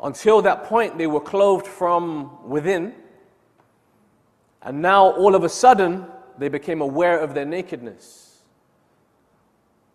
Until 0.00 0.40
that 0.42 0.64
point, 0.64 0.96
they 0.96 1.08
were 1.08 1.20
clothed 1.20 1.66
from 1.66 2.48
within. 2.48 2.94
And 4.66 4.82
now, 4.82 5.12
all 5.12 5.36
of 5.36 5.44
a 5.44 5.48
sudden, 5.48 6.06
they 6.38 6.48
became 6.48 6.80
aware 6.80 7.20
of 7.20 7.34
their 7.34 7.44
nakedness. 7.44 8.42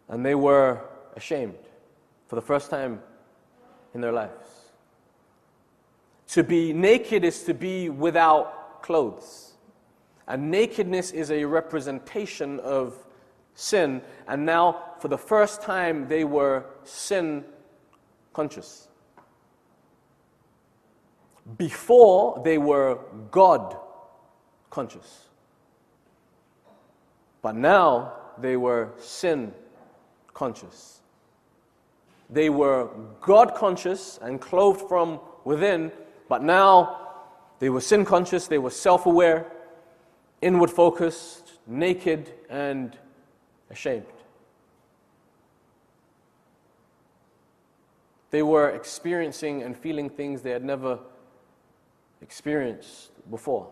And 0.08 0.26
they 0.26 0.34
were 0.34 0.86
ashamed 1.18 1.60
for 2.28 2.38
the 2.38 2.42
first 2.42 2.70
time 2.70 3.02
in 3.94 4.00
their 4.00 4.14
lives. 4.14 4.48
To 6.30 6.44
be 6.44 6.72
naked 6.72 7.26
is 7.26 7.44
to 7.44 7.54
be 7.54 7.90
without 7.90 8.82
clothes. 8.82 9.56
And 10.26 10.50
nakedness 10.50 11.12
is 11.12 11.32
a 11.32 11.44
representation 11.44 12.62
of 12.62 12.96
sin. 13.56 14.02
And 14.26 14.46
now, 14.46 14.94
for 15.00 15.10
the 15.10 15.18
first 15.18 15.62
time, 15.62 16.08
they 16.08 16.24
were 16.24 16.64
sin 16.86 17.44
conscious. 18.32 18.88
Before, 21.58 22.42
they 22.46 22.58
were 22.58 23.00
God 23.32 23.76
conscious. 24.72 25.28
But 27.44 27.56
now, 27.56 28.14
they 28.40 28.58
were 28.58 28.90
sin 28.98 29.54
conscious. 30.34 31.02
They 32.30 32.50
were 32.50 32.90
God 33.22 33.54
conscious 33.56 34.18
and 34.22 34.42
clothed 34.42 34.88
from 34.88 35.20
within, 35.44 35.92
but 36.30 36.42
now 36.42 36.98
they 37.60 37.70
were 37.70 37.82
sin 37.82 38.06
conscious, 38.06 38.48
they 38.48 38.58
were 38.58 38.72
self 38.72 39.06
aware, 39.06 39.52
inward 40.42 40.72
focused, 40.72 41.60
naked, 41.68 42.34
and 42.50 42.98
ashamed. 43.70 44.06
They 48.32 48.42
were 48.44 48.70
experiencing 48.70 49.62
and 49.62 49.78
feeling 49.78 50.10
things 50.10 50.42
they 50.42 50.52
had 50.52 50.64
never 50.64 51.00
experienced 52.22 53.12
before. 53.30 53.70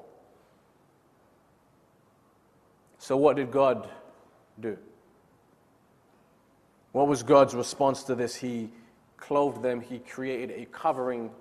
So, 3.00 3.16
what 3.16 3.38
did 3.38 3.50
God 3.50 3.90
do? 4.60 4.78
What 6.92 7.08
was 7.08 7.24
God's 7.24 7.56
response 7.56 8.04
to 8.04 8.16
this? 8.16 8.36
He 8.36 8.70
clothed 9.18 9.64
them, 9.64 9.80
He 9.80 10.00
created 10.00 10.52
a 10.52 10.66
covering 10.66 11.32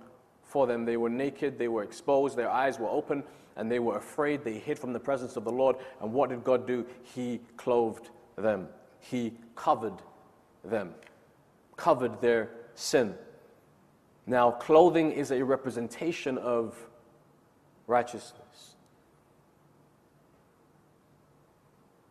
for 0.44 0.66
them. 0.66 0.85
They 0.85 0.97
were 0.97 1.11
naked, 1.11 1.59
they 1.59 1.68
were 1.68 1.83
exposed, 1.83 2.37
their 2.37 2.51
eyes 2.51 2.79
were 2.79 2.88
open, 2.88 3.25
and 3.57 3.71
they 3.71 3.81
were 3.81 3.99
afraid. 3.99 4.44
They 4.44 4.55
hid 4.55 4.79
from 4.79 4.92
the 4.92 5.01
presence 5.01 5.37
of 5.37 5.44
the 5.44 5.51
Lord. 5.51 5.77
And 6.01 6.12
what 6.12 6.31
did 6.31 6.44
God 6.44 6.66
do? 6.66 6.87
He 7.03 7.40
clothed 7.57 8.09
them, 8.37 8.68
He 9.01 9.35
covered 9.57 10.01
them, 10.64 10.94
covered 11.77 12.21
their 12.21 12.51
sin. 12.77 13.14
Now, 14.27 14.53
clothing 14.53 15.11
is 15.11 15.33
a 15.33 15.42
representation 15.42 16.38
of 16.38 16.77
righteousness. 17.88 18.47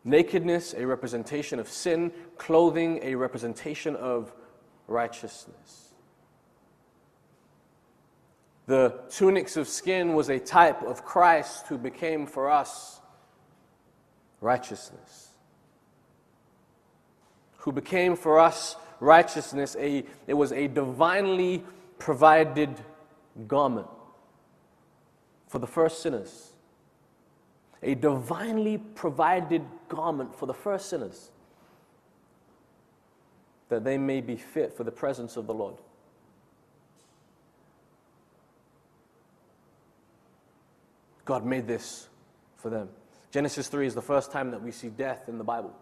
Nakedness, 0.08 0.74
a 0.74 0.86
representation 0.86 1.58
of 1.58 1.68
sin. 1.68 2.12
Clothing, 2.38 3.00
a 3.02 3.14
representation 3.14 3.94
of 3.96 4.32
righteousness. 4.86 5.92
The 8.66 9.00
tunics 9.10 9.56
of 9.56 9.68
skin 9.68 10.14
was 10.14 10.28
a 10.28 10.38
type 10.38 10.82
of 10.82 11.04
Christ 11.04 11.66
who 11.68 11.78
became 11.78 12.26
for 12.26 12.50
us 12.50 13.00
righteousness. 14.40 15.28
Who 17.58 17.72
became 17.72 18.16
for 18.16 18.38
us 18.38 18.76
righteousness. 19.00 19.76
A, 19.78 20.04
it 20.26 20.34
was 20.34 20.52
a 20.52 20.68
divinely 20.68 21.64
provided 21.98 22.70
garment 23.46 23.88
for 25.48 25.58
the 25.58 25.66
first 25.66 26.02
sinners 26.02 26.52
a 27.82 27.94
divinely 27.94 28.78
provided 28.78 29.62
garment 29.88 30.34
for 30.34 30.46
the 30.46 30.54
first 30.54 30.88
sinners, 30.88 31.30
that 33.68 33.84
they 33.84 33.98
may 33.98 34.20
be 34.20 34.36
fit 34.36 34.72
for 34.72 34.84
the 34.84 34.92
presence 34.92 35.36
of 35.36 35.46
the 35.46 35.54
Lord. 35.54 35.76
God 41.24 41.44
made 41.44 41.66
this 41.66 42.08
for 42.56 42.70
them. 42.70 42.88
Genesis 43.30 43.68
3 43.68 43.86
is 43.86 43.94
the 43.94 44.00
first 44.00 44.32
time 44.32 44.50
that 44.50 44.62
we 44.62 44.72
see 44.72 44.88
death 44.88 45.28
in 45.28 45.36
the 45.36 45.44
Bible, 45.44 45.74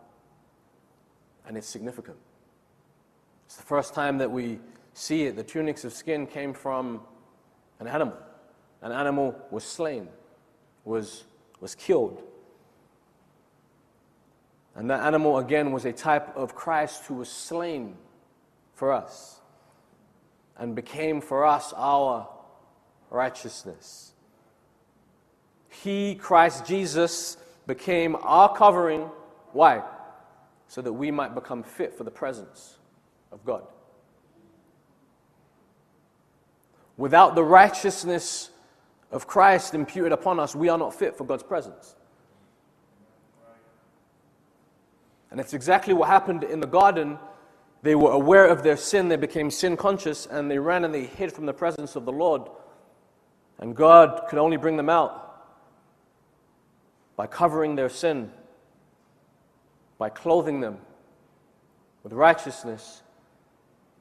and 1.47 1.57
it's 1.57 1.69
significant. 1.69 2.17
It's 3.47 3.57
the 3.57 3.63
first 3.63 3.95
time 3.95 4.19
that 4.19 4.31
we 4.31 4.59
see 4.93 5.25
it. 5.25 5.37
The 5.37 5.45
tunics 5.45 5.85
of 5.85 5.93
skin 5.93 6.27
came 6.27 6.53
from 6.53 7.01
an 7.79 7.87
animal. 7.87 8.17
An 8.83 8.91
animal 8.91 9.41
was 9.53 9.63
slain, 9.63 10.09
was 10.85 11.25
was 11.61 11.75
killed. 11.75 12.23
And 14.77 14.91
that 14.91 15.01
animal, 15.01 15.39
again, 15.39 15.73
was 15.73 15.87
a 15.87 15.93
type 15.93 16.37
of 16.37 16.55
Christ 16.55 17.07
who 17.07 17.15
was 17.15 17.31
slain 17.31 17.97
for 18.75 18.93
us 18.93 19.41
and 20.59 20.77
became 20.77 21.23
for 21.23 21.47
us 21.47 21.73
our 21.75 22.29
righteousness. 23.11 24.13
He, 25.71 26.15
Christ 26.15 26.67
Jesus, 26.67 27.39
became 27.67 28.17
our 28.21 28.55
covering. 28.55 29.11
Why? 29.53 29.83
So 30.69 30.83
that 30.83 30.93
we 30.93 31.11
might 31.11 31.35
become 31.35 31.63
fit 31.63 31.95
for 31.95 32.05
the 32.05 32.11
presence 32.11 32.77
of 33.33 33.45
God. 33.45 33.67
Without 36.99 37.35
the 37.35 37.45
righteousness 37.45 38.51
of 39.11 39.27
Christ 39.27 39.75
imputed 39.75 40.13
upon 40.13 40.39
us, 40.39 40.55
we 40.55 40.69
are 40.69 40.79
not 40.79 40.95
fit 40.95 41.17
for 41.17 41.25
God's 41.25 41.43
presence. 41.43 41.95
And 45.37 45.41
it's 45.43 45.53
exactly 45.53 45.93
what 45.93 46.09
happened 46.09 46.45
in 46.45 46.61
the 46.61 46.67
garden 46.67 47.19
They 47.83 47.95
were 47.95 48.11
aware 48.11 48.47
of 48.47 48.63
their 48.63 48.77
sin, 48.77 49.09
they 49.09 49.17
became 49.17 49.51
sin 49.51 49.77
conscious, 49.77 50.27
and 50.27 50.51
they 50.51 50.59
ran 50.59 50.85
and 50.85 50.93
they 50.93 51.05
hid 51.05 51.33
from 51.33 51.47
the 51.47 51.53
presence 51.53 51.95
of 51.95 52.05
the 52.05 52.11
Lord. 52.11 52.43
And 53.59 53.77
God 53.77 54.23
could 54.29 54.39
only 54.39 54.57
bring 54.57 54.77
them 54.77 54.89
out 54.89 55.23
by 57.15 57.27
covering 57.27 57.77
their 57.77 57.89
sin, 57.89 58.33
by 59.99 60.09
clothing 60.09 60.61
them 60.61 60.79
with 62.03 62.13
righteousness, 62.13 63.03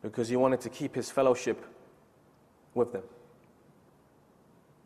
because 0.02 0.30
He 0.30 0.36
wanted 0.36 0.62
to 0.62 0.70
keep 0.70 0.96
His 0.96 1.12
fellowship 1.12 1.64
with 2.74 2.92
them. 2.92 3.04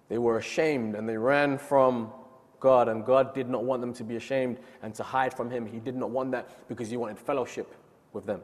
They 0.10 0.18
were 0.18 0.38
ashamed 0.38 0.96
and 0.96 1.08
they 1.08 1.18
ran 1.18 1.58
from 1.58 2.12
God, 2.60 2.88
and 2.88 3.06
God 3.06 3.34
did 3.34 3.50
not 3.50 3.64
want 3.64 3.82
them 3.82 3.94
to 3.94 4.04
be 4.04 4.16
ashamed 4.16 4.58
and 4.82 4.94
to 4.96 5.04
hide 5.04 5.34
from 5.34 5.50
Him. 5.50 5.66
He 5.66 5.80
did 5.80 5.96
not 5.96 6.10
want 6.10 6.32
that 6.32 6.68
because 6.68 6.90
He 6.90 6.98
wanted 6.98 7.18
fellowship 7.18 7.74
with 8.14 8.26
them. 8.26 8.42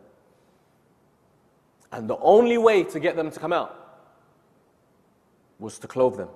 And 1.92 2.10
the 2.10 2.18
only 2.18 2.58
way 2.58 2.84
to 2.84 3.00
get 3.00 3.16
them 3.16 3.32
to 3.32 3.40
come 3.40 3.54
out 3.54 3.82
was 5.60 5.80
to 5.80 5.88
clothe 5.88 6.18
them. 6.18 6.30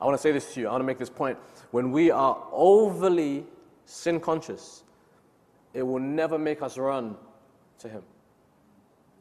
I 0.00 0.04
want 0.04 0.16
to 0.16 0.22
say 0.22 0.32
this 0.32 0.54
to 0.54 0.60
you. 0.60 0.68
I 0.68 0.72
want 0.72 0.82
to 0.82 0.86
make 0.86 0.98
this 0.98 1.10
point. 1.10 1.38
When 1.70 1.90
we 1.90 2.10
are 2.10 2.38
overly 2.52 3.44
sin 3.86 4.20
conscious, 4.20 4.82
it 5.72 5.82
will 5.82 6.00
never 6.00 6.38
make 6.38 6.62
us 6.62 6.78
run 6.78 7.16
to 7.78 7.88
Him. 7.88 8.02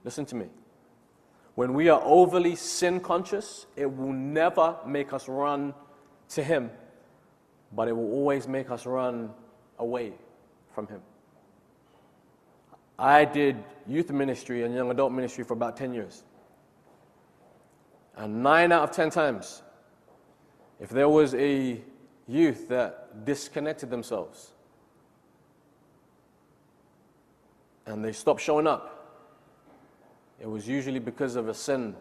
Listen 0.04 0.26
to 0.26 0.36
me. 0.36 0.48
When 1.56 1.74
we 1.74 1.90
are 1.90 2.02
overly 2.04 2.56
sin 2.56 3.00
conscious, 3.00 3.66
it 3.76 3.86
will 3.86 4.14
never 4.14 4.76
make 4.86 5.14
us 5.14 5.28
run 5.28 5.74
to 6.36 6.44
Him, 6.44 6.70
but 7.72 7.88
it 7.88 7.94
will 7.94 8.12
always 8.12 8.48
make 8.48 8.70
us 8.70 8.86
run 8.86 9.32
away 9.80 10.14
from 10.74 10.88
Him. 10.88 11.02
I 12.98 13.26
did 13.26 13.64
youth 13.88 14.12
ministry 14.12 14.64
and 14.64 14.74
young 14.74 14.92
adult 14.92 15.12
ministry 15.12 15.44
for 15.44 15.54
about 15.54 15.76
10 15.78 15.94
years. 15.94 16.24
And 18.16 18.44
nine 18.44 18.72
out 18.72 18.84
of 18.84 18.92
10 18.92 19.10
times, 19.10 19.64
if 20.80 20.90
there 20.90 21.10
was 21.10 21.34
a 21.34 21.82
youth 22.28 22.68
that 22.70 23.26
disconnected 23.26 23.90
themselves 23.90 24.52
and 27.86 28.06
they 28.06 28.12
stopped 28.12 28.42
showing 28.42 28.68
up, 28.68 29.00
it 30.40 30.48
was 30.48 30.68
usually 30.68 31.00
because 31.00 31.36
of 31.36 31.48
a 31.48 31.54
sin 31.54 31.96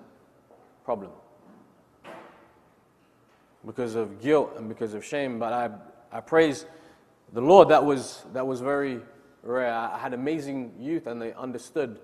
problem. 0.85 1.11
Because 3.65 3.95
of 3.95 4.21
guilt 4.21 4.55
and 4.57 4.69
because 4.69 4.95
of 4.95 5.05
shame. 5.05 5.39
But 5.39 5.53
I, 5.53 5.71
I 6.11 6.21
praise 6.21 6.67
the 7.33 7.41
Lord, 7.41 7.69
that 7.69 7.85
was, 7.85 8.25
that 8.33 8.47
was 8.47 8.61
very 8.61 9.01
rare. 9.43 9.73
I 9.73 9.99
had 9.99 10.15
amazing 10.15 10.73
youth 10.79 11.07
and 11.07 11.21
they 11.21 11.33
understood 11.33 11.99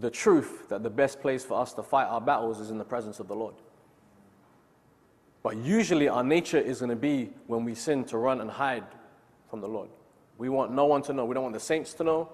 the 0.00 0.10
truth 0.10 0.68
that 0.68 0.82
the 0.82 0.90
best 0.90 1.20
place 1.20 1.44
for 1.44 1.60
us 1.60 1.72
to 1.74 1.82
fight 1.82 2.06
our 2.06 2.20
battles 2.20 2.60
is 2.60 2.70
in 2.70 2.78
the 2.78 2.84
presence 2.84 3.20
of 3.20 3.28
the 3.28 3.34
Lord. 3.34 3.54
But 5.42 5.56
usually 5.58 6.08
our 6.08 6.24
nature 6.24 6.58
is 6.58 6.80
going 6.80 6.90
to 6.90 6.96
be 6.96 7.30
when 7.46 7.64
we 7.64 7.74
sin 7.74 8.04
to 8.06 8.18
run 8.18 8.40
and 8.40 8.50
hide 8.50 8.84
from 9.50 9.60
the 9.60 9.68
Lord. 9.68 9.90
We 10.38 10.48
want 10.48 10.72
no 10.72 10.86
one 10.86 11.02
to 11.02 11.12
know. 11.12 11.26
We 11.26 11.34
don't 11.34 11.44
want 11.44 11.54
the 11.54 11.60
saints 11.60 11.94
to 11.94 12.04
know, 12.04 12.30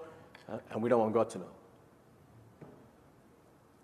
uh, 0.49 0.57
and 0.71 0.81
we 0.81 0.89
don't 0.89 1.01
want 1.01 1.13
God 1.13 1.29
to 1.31 1.39
know. 1.39 1.49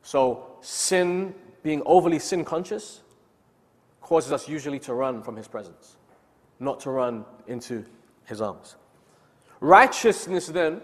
So, 0.02 0.56
sin, 0.62 1.36
being 1.62 1.84
overly 1.86 2.20
sin 2.20 2.46
conscious, 2.46 3.02
causes 4.08 4.32
us 4.32 4.48
usually 4.48 4.80
to 4.80 4.94
run 4.94 5.22
from 5.22 5.36
His 5.36 5.50
presence, 5.50 5.98
not 6.62 6.80
to 6.82 6.92
run 6.92 7.26
into 7.46 7.84
His 8.24 8.40
arms. 8.40 8.78
Righteousness, 9.60 10.48
then, 10.48 10.80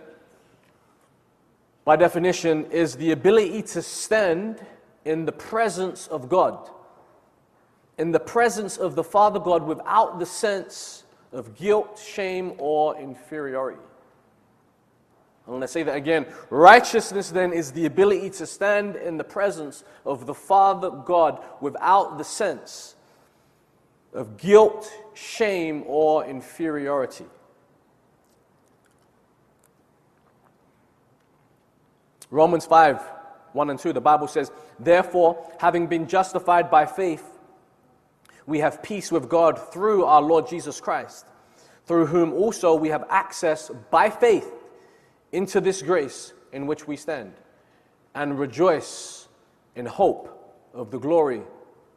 by 1.86 1.96
definition, 1.96 2.66
is 2.66 2.98
the 2.98 3.12
ability 3.12 3.62
to 3.62 3.82
stand 3.82 4.60
in 5.06 5.24
the 5.24 5.32
presence 5.32 6.08
of 6.08 6.28
God, 6.28 6.70
in 7.98 8.12
the 8.12 8.20
presence 8.20 8.76
of 8.76 8.96
the 8.96 9.06
Father 9.06 9.40
God 9.40 9.64
without 9.64 10.20
the 10.20 10.26
sense 10.26 11.06
of 11.32 11.56
guilt, 11.56 11.98
shame, 12.06 12.52
or 12.58 13.00
inferiority. 13.00 13.80
And 15.48 15.62
let's 15.62 15.72
say 15.72 15.84
that 15.84 15.96
again. 15.96 16.26
Righteousness 16.50 17.30
then 17.30 17.54
is 17.54 17.72
the 17.72 17.86
ability 17.86 18.32
to 18.32 18.46
stand 18.46 18.98
in 18.98 19.16
the 19.16 19.24
presence 19.24 19.86
of 20.06 20.26
the 20.26 20.34
Father 20.34 20.90
God 20.90 21.42
without 21.62 22.18
the 22.18 22.26
sense 22.26 22.96
of 24.14 24.38
guilt, 24.38 24.92
shame, 25.14 25.84
or 25.88 26.26
inferiority. 26.26 27.26
Romans 32.30 32.66
5 32.66 33.02
1 33.54 33.70
and 33.70 33.78
2, 33.78 33.94
the 33.94 34.02
Bible 34.02 34.28
says, 34.28 34.52
Therefore, 34.80 35.48
having 35.60 35.86
been 35.86 36.08
justified 36.08 36.72
by 36.72 36.88
faith, 36.88 37.38
we 38.48 38.60
have 38.60 38.82
peace 38.82 39.12
with 39.12 39.30
God 39.30 39.72
through 39.72 40.06
our 40.06 40.24
Lord 40.24 40.48
Jesus 40.48 40.82
Christ, 40.82 41.28
through 41.86 42.08
whom 42.08 42.34
also 42.34 42.74
we 42.74 42.90
have 42.90 43.06
access 43.10 43.70
by 43.92 44.10
faith 44.10 44.52
into 45.32 45.62
this 45.62 45.84
grace 45.84 46.34
in 46.52 46.66
which 46.66 46.88
we 46.88 46.96
stand, 46.96 47.34
and 48.16 48.40
rejoice 48.40 49.28
in 49.76 49.86
hope 49.86 50.66
of 50.74 50.90
the 50.90 51.00
glory 51.00 51.44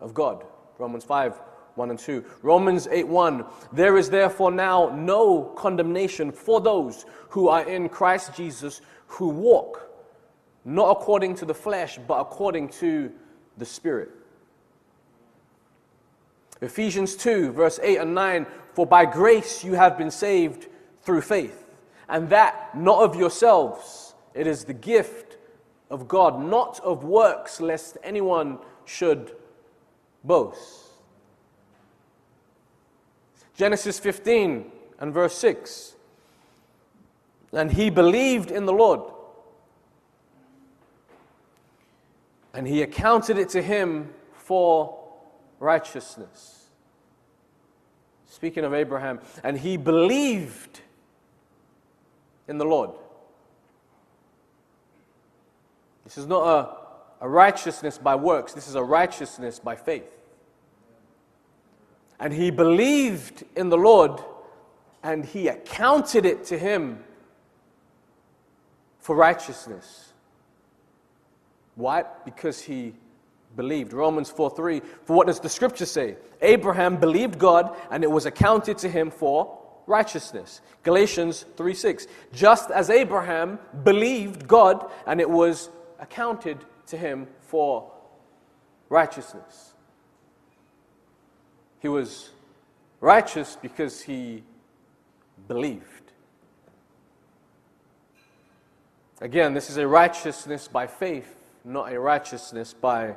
of 0.00 0.12
God. 0.12 0.44
Romans 0.79 1.05
5 1.05 1.40
1 1.76 1.90
and 1.90 1.98
2. 1.98 2.24
Romans 2.42 2.88
8 2.90 3.06
1. 3.06 3.44
There 3.72 3.96
is 3.96 4.10
therefore 4.10 4.50
now 4.50 4.88
no 4.94 5.42
condemnation 5.56 6.32
for 6.32 6.60
those 6.60 7.06
who 7.30 7.48
are 7.48 7.68
in 7.68 7.88
Christ 7.88 8.34
Jesus, 8.34 8.80
who 9.06 9.28
walk 9.28 9.86
not 10.64 10.90
according 10.90 11.36
to 11.36 11.44
the 11.44 11.54
flesh, 11.54 11.98
but 12.08 12.18
according 12.18 12.68
to 12.68 13.12
the 13.56 13.64
Spirit. 13.64 14.10
Ephesians 16.60 17.14
2, 17.14 17.52
verse 17.52 17.78
8 17.82 17.98
and 17.98 18.14
9 18.14 18.46
For 18.72 18.86
by 18.86 19.04
grace 19.04 19.62
you 19.62 19.74
have 19.74 19.96
been 19.96 20.10
saved 20.10 20.66
through 21.02 21.20
faith, 21.20 21.70
and 22.08 22.28
that 22.30 22.76
not 22.76 23.02
of 23.02 23.14
yourselves, 23.14 24.14
it 24.34 24.46
is 24.46 24.64
the 24.64 24.74
gift 24.74 25.36
of 25.90 26.08
God, 26.08 26.42
not 26.42 26.80
of 26.80 27.04
works, 27.04 27.60
lest 27.60 27.96
anyone 28.02 28.58
should 28.86 29.36
boast. 30.24 30.86
Genesis 33.57 33.99
15 33.99 34.71
and 35.01 35.12
verse 35.12 35.37
6. 35.38 35.95
And 37.53 37.73
he 37.73 37.90
believed 37.90 38.51
in 38.51 38.66
the 38.66 38.73
Lord 38.73 39.01
and 42.57 42.66
he 42.66 42.81
accounted 42.81 43.37
it 43.37 43.51
to 43.51 43.61
him 43.61 44.09
for 44.33 44.99
righteousness. 45.61 46.71
Speaking 48.27 48.64
of 48.64 48.73
Abraham, 48.73 49.21
and 49.45 49.59
he 49.59 49.77
believed 49.77 50.81
in 52.49 52.57
the 52.57 52.64
Lord. 52.64 52.90
This 56.05 56.16
is 56.16 56.27
not 56.27 56.47
a, 57.21 57.25
a 57.25 57.29
righteousness 57.29 57.99
by 57.99 58.14
works, 58.14 58.55
this 58.55 58.69
is 58.69 58.75
a 58.75 58.83
righteousness 58.83 59.59
by 59.59 59.77
faith. 59.77 60.15
And 62.18 62.33
he 62.33 62.50
believed 62.50 63.44
in 63.57 63.68
the 63.68 63.76
Lord, 63.76 64.20
and 65.02 65.24
he 65.24 65.48
accounted 65.48 66.24
it 66.24 66.44
to 66.46 66.59
him 66.59 67.05
for 68.98 69.14
righteousness. 69.14 70.12
Why? 71.74 72.05
Because 72.24 72.61
he 72.61 72.94
believed. 73.55 73.92
Romans 73.92 74.31
4 74.31 74.50
3. 74.50 74.81
For 75.05 75.16
what 75.16 75.26
does 75.26 75.40
the 75.40 75.48
scripture 75.48 75.87
say? 75.87 76.16
Abraham 76.40 76.96
believed 76.96 77.38
God, 77.38 77.76
and 77.90 78.02
it 78.02 78.11
was 78.11 78.26
accounted 78.26 78.79
to 78.79 78.88
him 78.88 79.11
for 79.11 79.59
righteousness. 79.87 80.61
Galatians 80.83 81.44
3 81.57 81.74
6. 81.74 82.07
Just 82.33 82.70
as 82.70 82.90
Abraham 82.90 83.59
believed 83.85 84.48
God, 84.48 84.90
and 85.07 85.20
it 85.20 85.29
was 85.29 85.70
accounted 85.98 86.59
to 86.87 86.96
him 86.96 87.26
for 87.40 87.90
righteousness. 88.88 89.74
He 91.80 91.88
was 91.88 92.30
righteous 93.00 93.56
because 93.60 94.02
he 94.02 94.42
believed. 95.48 95.82
Again, 99.20 99.54
this 99.54 99.70
is 99.70 99.76
a 99.76 99.86
righteousness 99.86 100.68
by 100.68 100.86
faith 100.86 101.36
not 101.66 101.92
a 101.92 101.98
righteousness 101.98 102.72
by 102.72 103.16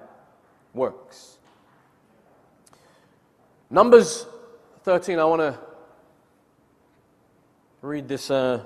works. 0.74 1.38
Numbers 3.70 4.26
13, 4.84 5.20
I 5.20 5.24
want 5.26 5.42
to 5.42 5.60
read 7.84 8.08
this 8.08 8.32
uh, 8.32 8.64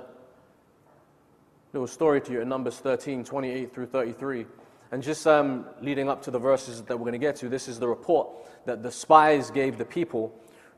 little 1.74 1.88
story 1.88 2.22
to 2.22 2.32
you 2.32 2.42
in 2.42 2.48
Numbers 2.48 2.78
13, 2.78 3.26
28 3.26 3.74
through 3.74 3.88
33. 3.88 4.46
And 4.94 5.02
just 5.02 5.26
um, 5.26 5.66
leading 5.82 6.08
up 6.08 6.22
to 6.22 6.30
the 6.30 6.38
verses 6.38 6.84
that 6.84 6.96
we're 6.96 7.06
going 7.06 7.14
to 7.14 7.18
get 7.18 7.36
to, 7.38 7.50
this 7.50 7.68
is 7.68 7.80
the 7.80 7.88
report 7.88 8.30
that 8.68 8.84
the 8.84 8.92
spies 8.92 9.50
gave 9.50 9.80
the 9.80 9.86
people 9.86 10.32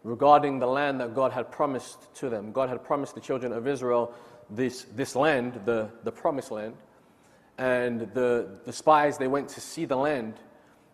regarding 0.06 0.58
the 0.58 0.68
land 0.68 1.02
that 1.02 1.14
God 1.14 1.34
had 1.34 1.52
promised 1.52 2.16
to 2.16 2.30
them. 2.30 2.54
God 2.54 2.70
had 2.70 2.82
promised 2.82 3.14
the 3.14 3.20
children 3.20 3.52
of 3.52 3.68
Israel 3.68 4.14
this, 4.50 4.84
this 4.96 5.18
land, 5.18 5.60
the, 5.66 5.90
the 6.06 6.14
promised 6.14 6.50
land. 6.50 6.76
And 7.58 8.10
the, 8.14 8.48
the 8.64 8.72
spies, 8.72 9.18
they 9.18 9.28
went 9.28 9.50
to 9.50 9.60
see 9.60 9.84
the 9.84 9.98
land 9.98 10.36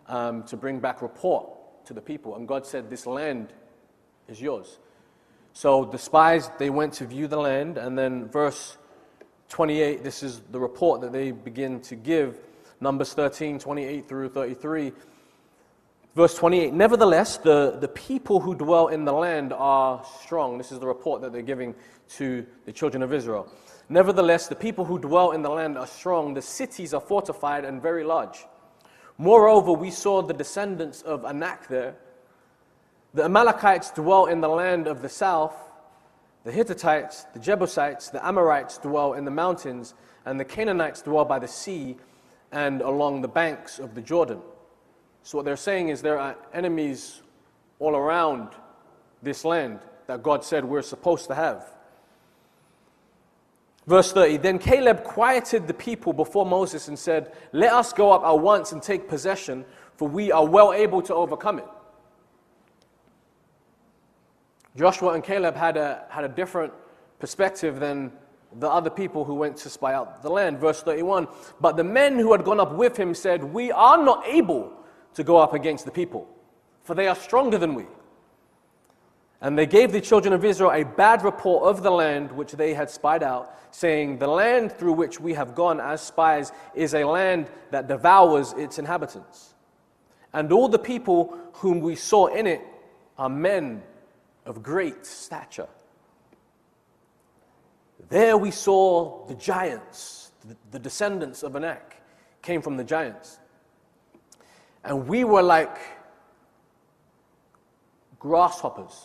um, 0.08 0.42
to 0.46 0.58
bring 0.58 0.80
back 0.80 1.04
report 1.04 1.86
to 1.86 1.94
the 1.94 2.02
people. 2.02 2.38
And 2.38 2.48
God 2.48 2.66
said, 2.66 2.90
This 2.90 3.06
land 3.06 3.54
is 4.28 4.42
yours. 4.42 4.80
So 5.54 5.86
the 5.86 6.00
spies, 6.00 6.50
they 6.58 6.72
went 6.72 6.94
to 6.94 7.06
view 7.06 7.28
the 7.28 7.38
land. 7.38 7.78
And 7.78 7.96
then, 7.96 8.30
verse 8.30 8.80
28, 9.50 10.04
this 10.04 10.24
is 10.24 10.42
the 10.50 10.60
report 10.60 11.02
that 11.02 11.12
they 11.12 11.30
begin 11.30 11.82
to 11.82 11.96
give. 11.96 12.40
Numbers 12.82 13.14
13, 13.14 13.60
28 13.60 14.10
through 14.10 14.30
33. 14.30 14.92
Verse 16.16 16.36
28 16.36 16.74
Nevertheless, 16.74 17.38
the, 17.38 17.78
the 17.80 17.88
people 17.88 18.40
who 18.40 18.56
dwell 18.56 18.88
in 18.88 19.06
the 19.06 19.14
land 19.14 19.54
are 19.54 20.04
strong. 20.20 20.58
This 20.58 20.72
is 20.72 20.80
the 20.80 20.88
report 20.88 21.22
that 21.22 21.32
they're 21.32 21.44
giving 21.44 21.76
to 22.18 22.46
the 22.66 22.72
children 22.72 23.04
of 23.04 23.14
Israel. 23.14 23.48
Nevertheless, 23.88 24.48
the 24.48 24.56
people 24.56 24.84
who 24.84 24.98
dwell 24.98 25.32
in 25.32 25.44
the 25.44 25.50
land 25.50 25.78
are 25.78 25.86
strong. 25.86 26.34
The 26.34 26.42
cities 26.42 26.94
are 26.94 27.00
fortified 27.00 27.66
and 27.66 27.80
very 27.80 28.04
large. 28.04 28.46
Moreover, 29.20 29.74
we 29.74 29.92
saw 29.92 30.24
the 30.24 30.34
descendants 30.34 31.04
of 31.04 31.24
Anak 31.24 31.68
there. 31.68 31.96
The 33.14 33.26
Amalekites 33.26 33.92
dwell 33.92 34.26
in 34.26 34.42
the 34.42 34.50
land 34.50 34.88
of 34.88 35.04
the 35.04 35.10
south. 35.10 35.54
The 36.46 36.52
Hittites, 36.52 37.26
the 37.34 37.40
Jebusites, 37.40 38.10
the 38.10 38.26
Amorites 38.26 38.80
dwell 38.80 39.14
in 39.14 39.26
the 39.26 39.32
mountains, 39.32 39.94
and 40.26 40.40
the 40.40 40.46
Canaanites 40.46 41.04
dwell 41.04 41.26
by 41.26 41.38
the 41.38 41.48
sea 41.48 41.98
and 42.52 42.82
along 42.82 43.22
the 43.22 43.28
banks 43.28 43.80
of 43.80 43.96
the 43.96 44.02
Jordan. 44.02 44.40
So, 45.24 45.38
what 45.38 45.46
they're 45.46 45.56
saying 45.56 45.90
is 45.90 46.02
there 46.02 46.20
are 46.20 46.36
enemies 46.54 47.22
all 47.80 47.96
around 47.96 48.50
this 49.22 49.46
land 49.46 49.80
that 50.08 50.24
God 50.24 50.44
said 50.44 50.66
we're 50.66 50.82
supposed 50.82 51.28
to 51.28 51.36
have. 51.36 51.66
Verse 53.88 54.12
30 54.12 54.38
Then 54.38 54.60
Caleb 54.60 55.04
quieted 55.04 55.68
the 55.68 55.74
people 55.74 56.14
before 56.14 56.46
Moses 56.46 56.88
and 56.88 56.98
said, 56.98 57.34
Let 57.52 57.74
us 57.74 57.94
go 57.94 58.12
up 58.12 58.24
at 58.24 58.40
once 58.40 58.72
and 58.72 58.82
take 58.82 59.08
possession, 59.08 59.66
for 59.96 60.08
we 60.08 60.32
are 60.32 60.46
well 60.46 60.74
able 60.74 61.02
to 61.04 61.14
overcome 61.14 61.60
it. 61.60 61.68
Joshua 64.76 65.14
and 65.14 65.24
Caleb 65.24 65.56
had 65.56 65.76
a, 65.76 66.06
had 66.10 66.24
a 66.24 66.30
different 66.30 66.74
perspective 67.20 67.80
than 67.80 68.12
the 68.60 68.70
other 68.70 68.90
people 68.90 69.24
who 69.24 69.36
went 69.36 69.58
to 69.58 69.70
spy 69.70 69.94
out 69.94 70.22
the 70.22 70.30
land. 70.30 70.60
Verse 70.60 70.82
31 70.84 71.28
But 71.60 71.78
the 71.78 71.84
men 71.84 72.18
who 72.18 72.32
had 72.32 72.44
gone 72.44 72.60
up 72.60 72.74
with 72.74 72.98
him 72.98 73.14
said, 73.14 73.44
We 73.44 73.72
are 73.72 74.04
not 74.04 74.26
able 74.28 74.74
to 75.14 75.24
go 75.24 75.38
up 75.38 75.54
against 75.54 75.86
the 75.86 75.92
people, 75.92 76.28
for 76.84 76.96
they 76.96 77.08
are 77.08 77.16
stronger 77.16 77.58
than 77.58 77.76
we. 77.76 77.86
And 79.42 79.58
they 79.58 79.66
gave 79.66 79.92
the 79.92 80.02
children 80.02 80.34
of 80.34 80.46
Israel 80.46 80.72
a 80.72 80.84
bad 80.84 81.24
report 81.24 81.64
of 81.64 81.82
the 81.82 81.90
land 81.90 82.32
which 82.32 82.52
they 82.52 82.76
had 82.76 82.92
spied 82.92 83.24
out, 83.24 83.58
saying, 83.72 84.20
The 84.20 84.28
land 84.28 84.72
through 84.72 84.94
which 84.94 85.20
we 85.20 85.34
have 85.34 85.56
gone 85.56 85.80
as 85.80 86.02
spies 86.02 86.52
is 86.76 86.94
a 86.94 87.04
land 87.04 87.50
that 87.72 87.88
devours 87.88 88.54
its 88.54 88.78
inhabitants. 88.78 89.56
And 90.34 90.52
all 90.52 90.70
the 90.70 90.80
people 90.80 91.38
whom 91.54 91.82
we 91.82 91.96
saw 91.96 92.28
in 92.28 92.46
it 92.46 92.62
are 93.18 93.30
men 93.30 93.82
of 94.46 94.62
great 94.62 95.06
stature. 95.06 95.68
There 98.12 98.36
we 98.36 98.52
saw 98.52 99.26
the 99.28 99.36
giants, 99.36 100.34
the 100.70 100.80
descendants 100.80 101.44
of 101.44 101.56
Anak 101.56 101.96
came 102.42 102.62
from 102.62 102.76
the 102.76 102.84
giants. 102.84 103.40
And 104.84 105.08
we 105.08 105.24
were 105.24 105.42
like 105.42 105.78
grasshoppers. 108.20 109.02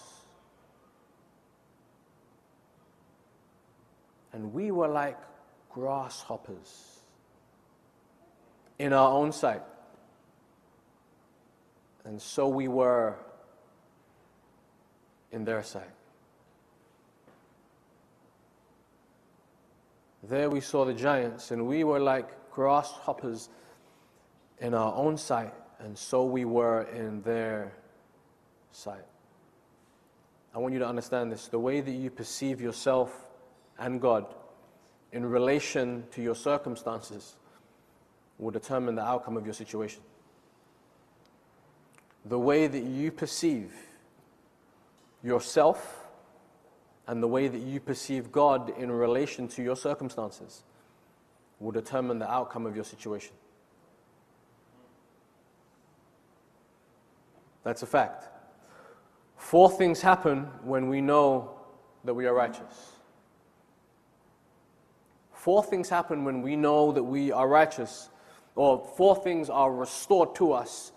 And 4.33 4.53
we 4.53 4.73
were 4.73 4.89
like 4.89 5.21
grasshoppers 5.71 6.99
in 8.81 8.93
our 8.93 9.13
own 9.13 9.31
sight. 9.31 9.63
And 12.05 12.21
so 12.21 12.49
we 12.49 12.67
were 12.67 13.15
in 15.31 15.45
their 15.45 15.63
sight. 15.63 15.96
There 20.29 20.51
we 20.51 20.61
saw 20.61 20.85
the 20.85 20.95
giants, 20.95 21.51
and 21.51 21.67
we 21.67 21.85
were 21.85 22.01
like 22.01 22.51
grasshoppers 22.51 23.49
in 24.61 24.75
our 24.75 24.95
own 24.95 25.17
sight 25.17 25.53
and 25.79 25.97
so 25.97 26.25
we 26.25 26.45
were 26.45 26.83
in 26.83 27.23
their 27.23 27.73
sight. 28.73 29.05
I 30.55 30.59
want 30.59 30.73
you 30.73 30.81
to 30.81 30.89
understand 30.89 31.31
this. 31.31 31.49
The 31.49 31.59
way 31.59 31.81
that 31.81 31.91
you 31.91 32.11
perceive 32.11 32.61
yourself 32.61 33.13
and 33.79 34.01
God 34.01 34.27
in 35.13 35.25
relation 35.25 36.05
to 36.13 36.23
your 36.23 36.35
circumstances 36.35 37.37
will 38.39 38.51
determine 38.51 38.95
the 38.95 39.05
outcome 39.05 39.37
of 39.37 39.45
your 39.45 39.55
situation. 39.55 40.03
The 42.25 42.39
way 42.39 42.67
that 42.67 42.83
you 42.83 43.13
perceive 43.13 43.73
yourself 45.23 46.06
and 47.07 47.23
the 47.23 47.29
way 47.29 47.49
that 47.49 47.61
you 47.61 47.81
perceive 47.81 48.33
God 48.33 48.73
in 48.79 48.91
relation 48.91 49.49
to 49.49 49.63
your 49.63 49.77
circumstances 49.77 50.65
will 51.61 51.73
determine 51.73 52.19
the 52.19 52.31
outcome 52.31 52.67
of 52.67 52.75
your 52.75 52.85
situation. 52.85 53.35
That's 57.63 57.83
a 57.83 57.87
fact. 57.87 58.29
Four 59.37 59.71
things 59.71 60.01
happen 60.01 60.49
when 60.63 60.89
we 60.89 61.01
know 61.01 61.51
that 62.05 62.15
we 62.15 62.27
are 62.27 62.35
righteous. 62.35 62.93
Four 65.33 65.63
things 65.63 65.89
happen 65.89 66.25
when 66.25 66.43
we 66.43 66.57
know 66.57 66.91
that 66.93 67.03
we 67.03 67.31
are 67.31 67.47
righteous, 67.47 68.09
or 68.57 68.85
four 68.97 69.15
things 69.15 69.49
are 69.49 69.73
restored 69.73 70.35
to 70.37 70.53
us 70.53 70.93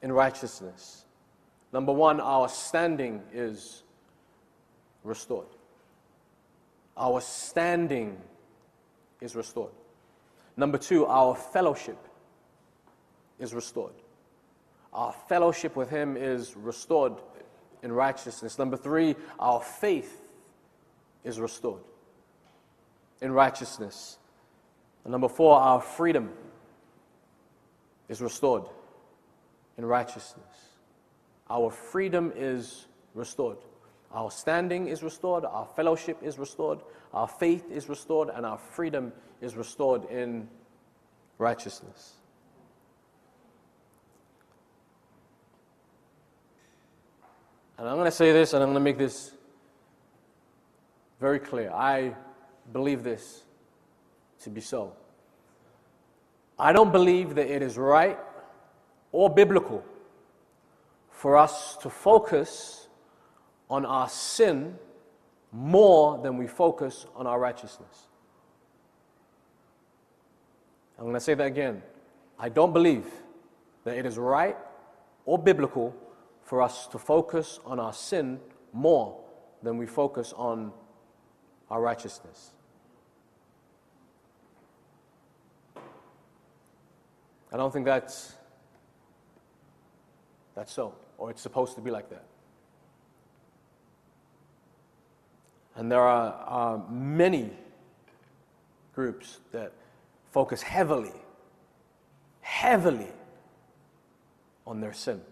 in 0.00 0.12
righteousness. 0.12 1.04
Number 1.72 1.92
one, 1.92 2.20
our 2.20 2.48
standing 2.48 3.22
is 3.32 3.82
restored. 5.04 5.46
Our 6.96 7.20
standing 7.20 8.16
is 9.20 9.34
restored. 9.34 9.72
Number 10.56 10.78
two, 10.78 11.06
our 11.06 11.34
fellowship 11.34 11.98
is 13.38 13.54
restored 13.54 13.94
our 14.92 15.12
fellowship 15.28 15.76
with 15.76 15.88
Him 15.88 16.16
is 16.16 16.56
restored 16.56 17.14
in 17.82 17.92
righteousness. 17.92 18.58
Number 18.58 18.76
three, 18.76 19.14
our 19.38 19.60
faith 19.60 20.20
is 21.24 21.38
restored 21.38 21.82
in 23.20 23.32
righteousness. 23.32 24.18
And 25.04 25.12
number 25.12 25.28
four, 25.28 25.58
our 25.58 25.80
freedom 25.80 26.30
is 28.08 28.20
restored 28.20 28.64
in 29.78 29.84
righteousness. 29.84 30.44
Our 31.48 31.70
freedom 31.70 32.32
is 32.34 32.86
restored. 33.14 33.58
Our 34.12 34.30
standing 34.30 34.88
is 34.88 35.02
restored, 35.02 35.44
our 35.44 35.66
fellowship 35.76 36.18
is 36.22 36.38
restored, 36.38 36.80
our 37.14 37.28
faith 37.28 37.70
is 37.70 37.88
restored, 37.88 38.28
and 38.28 38.44
our 38.44 38.58
freedom 38.58 39.12
is 39.40 39.56
restored 39.56 40.04
in 40.10 40.48
righteousness. 41.38 42.14
And 47.78 47.88
I'm 47.88 47.94
going 47.94 48.04
to 48.04 48.10
say 48.10 48.32
this 48.32 48.52
and 48.52 48.62
I'm 48.62 48.68
going 48.68 48.74
to 48.74 48.84
make 48.84 48.98
this 48.98 49.32
very 51.18 51.38
clear. 51.38 51.70
I 51.70 52.14
believe 52.72 53.02
this 53.02 53.42
to 54.42 54.50
be 54.50 54.60
so. 54.60 54.92
I 56.58 56.74
don't 56.74 56.92
believe 56.92 57.36
that 57.36 57.46
it 57.46 57.62
is 57.62 57.78
right 57.78 58.18
or 59.12 59.30
biblical 59.30 59.82
for 61.10 61.38
us 61.38 61.78
to 61.78 61.88
focus 61.88 62.86
on 63.70 63.86
our 63.86 64.08
sin 64.08 64.76
more 65.52 66.18
than 66.18 66.36
we 66.36 66.46
focus 66.46 67.06
on 67.14 67.26
our 67.26 67.38
righteousness. 67.38 68.08
I'm 70.98 71.04
going 71.04 71.14
to 71.14 71.20
say 71.20 71.34
that 71.34 71.46
again. 71.46 71.82
I 72.38 72.50
don't 72.50 72.72
believe 72.72 73.06
that 73.84 73.96
it 73.96 74.04
is 74.04 74.18
right 74.18 74.56
or 75.24 75.38
biblical 75.38 75.94
for 76.42 76.60
us 76.60 76.86
to 76.88 76.98
focus 76.98 77.60
on 77.64 77.80
our 77.80 77.92
sin 77.92 78.40
more 78.72 79.18
than 79.62 79.78
we 79.78 79.86
focus 79.86 80.34
on 80.36 80.72
our 81.70 81.80
righteousness. 81.80 82.52
I 87.52 87.56
don't 87.56 87.72
think 87.72 87.84
that's 87.84 88.34
that's 90.54 90.72
so, 90.72 90.94
or 91.18 91.30
it's 91.30 91.40
supposed 91.40 91.74
to 91.76 91.80
be 91.80 91.90
like 91.90 92.10
that. 92.10 92.24
And 95.80 95.90
there 95.90 96.02
are, 96.02 96.34
are 96.46 96.84
many 96.90 97.48
groups 98.94 99.40
that 99.50 99.72
focus 100.30 100.60
heavily, 100.60 101.14
heavily 102.42 103.08
on 104.66 104.82
their 104.82 104.92
sin 104.92 105.22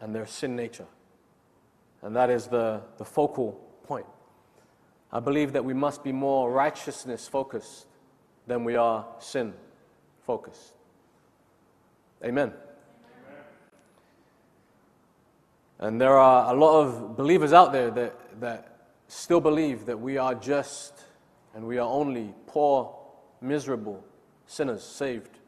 and 0.00 0.12
their 0.12 0.26
sin 0.26 0.56
nature. 0.56 0.88
And 2.02 2.16
that 2.16 2.28
is 2.28 2.48
the, 2.48 2.80
the 2.98 3.04
focal 3.04 3.52
point. 3.84 4.06
I 5.12 5.20
believe 5.20 5.52
that 5.52 5.64
we 5.64 5.72
must 5.72 6.02
be 6.02 6.10
more 6.10 6.50
righteousness 6.50 7.28
focused 7.28 7.86
than 8.48 8.64
we 8.64 8.74
are 8.74 9.06
sin 9.20 9.54
focused. 10.26 10.72
Amen. 12.24 12.52
And 15.80 15.98
there 15.98 16.16
are 16.18 16.54
a 16.54 16.56
lot 16.56 16.82
of 16.82 17.16
believers 17.16 17.54
out 17.54 17.72
there 17.72 17.90
that, 17.90 18.40
that 18.40 18.76
still 19.08 19.40
believe 19.40 19.86
that 19.86 19.98
we 19.98 20.18
are 20.18 20.34
just 20.34 20.92
and 21.54 21.66
we 21.66 21.78
are 21.78 21.88
only 21.88 22.34
poor, 22.46 22.94
miserable 23.40 24.04
sinners 24.46 24.82
saved 24.82 25.38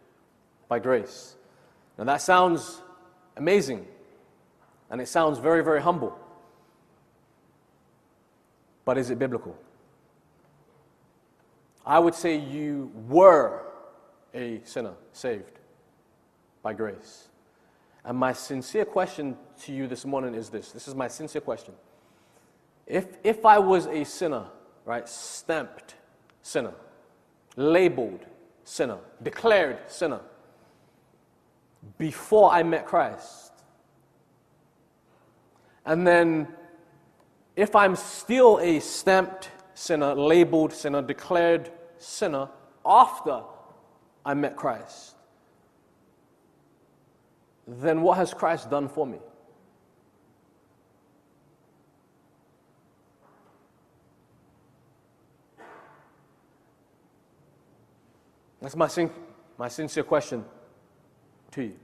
by 0.68 0.78
grace. 0.78 1.36
Now 1.98 2.04
that 2.04 2.22
sounds 2.22 2.80
amazing 3.36 3.86
and 4.90 5.02
it 5.02 5.08
sounds 5.08 5.38
very, 5.38 5.62
very 5.62 5.82
humble. 5.82 6.18
But 8.86 8.96
is 8.96 9.10
it 9.10 9.18
biblical? 9.18 9.56
I 11.84 11.98
would 11.98 12.14
say 12.14 12.36
you 12.36 12.90
were 13.06 13.64
a 14.32 14.62
sinner 14.64 14.94
saved 15.12 15.58
by 16.62 16.72
grace. 16.72 17.28
And 18.04 18.18
my 18.18 18.32
sincere 18.32 18.84
question 18.84 19.36
to 19.62 19.72
you 19.72 19.86
this 19.86 20.04
morning 20.04 20.34
is 20.34 20.48
this 20.50 20.72
this 20.72 20.88
is 20.88 20.94
my 20.94 21.08
sincere 21.08 21.40
question. 21.40 21.74
If, 22.86 23.06
if 23.22 23.46
I 23.46 23.58
was 23.58 23.86
a 23.86 24.04
sinner, 24.04 24.46
right, 24.84 25.08
stamped 25.08 25.94
sinner, 26.42 26.74
labeled 27.56 28.26
sinner, 28.64 28.98
declared 29.22 29.78
sinner, 29.86 30.20
before 31.98 32.52
I 32.52 32.62
met 32.64 32.86
Christ, 32.86 33.52
and 35.84 36.06
then 36.06 36.48
if 37.56 37.74
I'm 37.76 37.96
still 37.96 38.58
a 38.60 38.80
stamped 38.80 39.50
sinner, 39.74 40.14
labeled 40.14 40.72
sinner, 40.72 41.02
declared 41.02 41.70
sinner 41.98 42.48
after 42.84 43.42
I 44.24 44.34
met 44.34 44.56
Christ, 44.56 45.16
then 47.80 48.02
what 48.02 48.18
has 48.18 48.34
Christ 48.34 48.70
done 48.70 48.88
for 48.88 49.06
me? 49.06 49.18
That's 58.60 58.76
my, 58.76 58.86
sin- 58.86 59.10
my 59.58 59.68
sincere 59.68 60.04
question 60.04 60.44
to 61.50 61.62
you. 61.62 61.74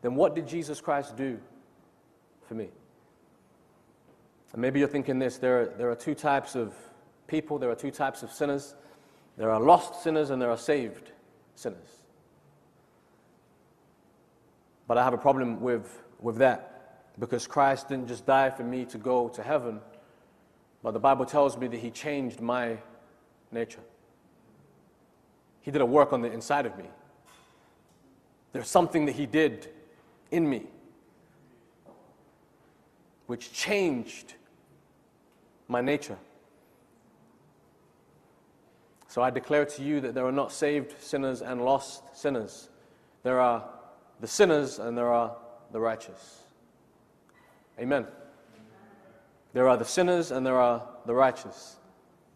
Then 0.00 0.14
what 0.14 0.34
did 0.34 0.48
Jesus 0.48 0.80
Christ 0.80 1.16
do 1.16 1.38
for 2.48 2.54
me? 2.54 2.68
And 4.52 4.60
maybe 4.60 4.78
you're 4.78 4.88
thinking 4.88 5.18
this 5.18 5.38
there 5.38 5.60
are, 5.60 5.66
there 5.66 5.90
are 5.90 5.94
two 5.94 6.14
types 6.14 6.54
of 6.56 6.74
people, 7.26 7.58
there 7.58 7.70
are 7.70 7.74
two 7.74 7.90
types 7.90 8.22
of 8.22 8.30
sinners. 8.32 8.74
There 9.36 9.50
are 9.50 9.60
lost 9.60 10.02
sinners 10.02 10.30
and 10.30 10.40
there 10.40 10.50
are 10.50 10.58
saved 10.58 11.12
sinners. 11.54 12.01
But 14.92 14.98
I 14.98 15.04
have 15.04 15.14
a 15.14 15.16
problem 15.16 15.62
with, 15.62 16.02
with 16.20 16.36
that 16.36 17.08
because 17.18 17.46
Christ 17.46 17.88
didn't 17.88 18.08
just 18.08 18.26
die 18.26 18.50
for 18.50 18.62
me 18.62 18.84
to 18.84 18.98
go 18.98 19.30
to 19.30 19.42
heaven, 19.42 19.80
but 20.82 20.90
the 20.90 21.00
Bible 21.00 21.24
tells 21.24 21.56
me 21.56 21.66
that 21.68 21.80
He 21.80 21.90
changed 21.90 22.42
my 22.42 22.76
nature. 23.50 23.80
He 25.62 25.70
did 25.70 25.80
a 25.80 25.86
work 25.86 26.12
on 26.12 26.20
the 26.20 26.30
inside 26.30 26.66
of 26.66 26.76
me. 26.76 26.84
There's 28.52 28.68
something 28.68 29.06
that 29.06 29.14
He 29.14 29.24
did 29.24 29.70
in 30.30 30.46
me 30.46 30.64
which 33.28 33.50
changed 33.50 34.34
my 35.68 35.80
nature. 35.80 36.18
So 39.08 39.22
I 39.22 39.30
declare 39.30 39.64
to 39.64 39.82
you 39.82 40.02
that 40.02 40.12
there 40.12 40.26
are 40.26 40.32
not 40.32 40.52
saved 40.52 41.02
sinners 41.02 41.40
and 41.40 41.64
lost 41.64 42.14
sinners. 42.14 42.68
There 43.22 43.40
are 43.40 43.64
the 44.22 44.28
sinners 44.28 44.78
and 44.78 44.96
there 44.96 45.12
are 45.12 45.36
the 45.72 45.80
righteous. 45.80 46.42
Amen. 47.78 48.06
There 49.52 49.68
are 49.68 49.76
the 49.76 49.84
sinners 49.84 50.30
and 50.30 50.46
there 50.46 50.60
are 50.60 50.88
the 51.06 51.14
righteous. 51.14 51.76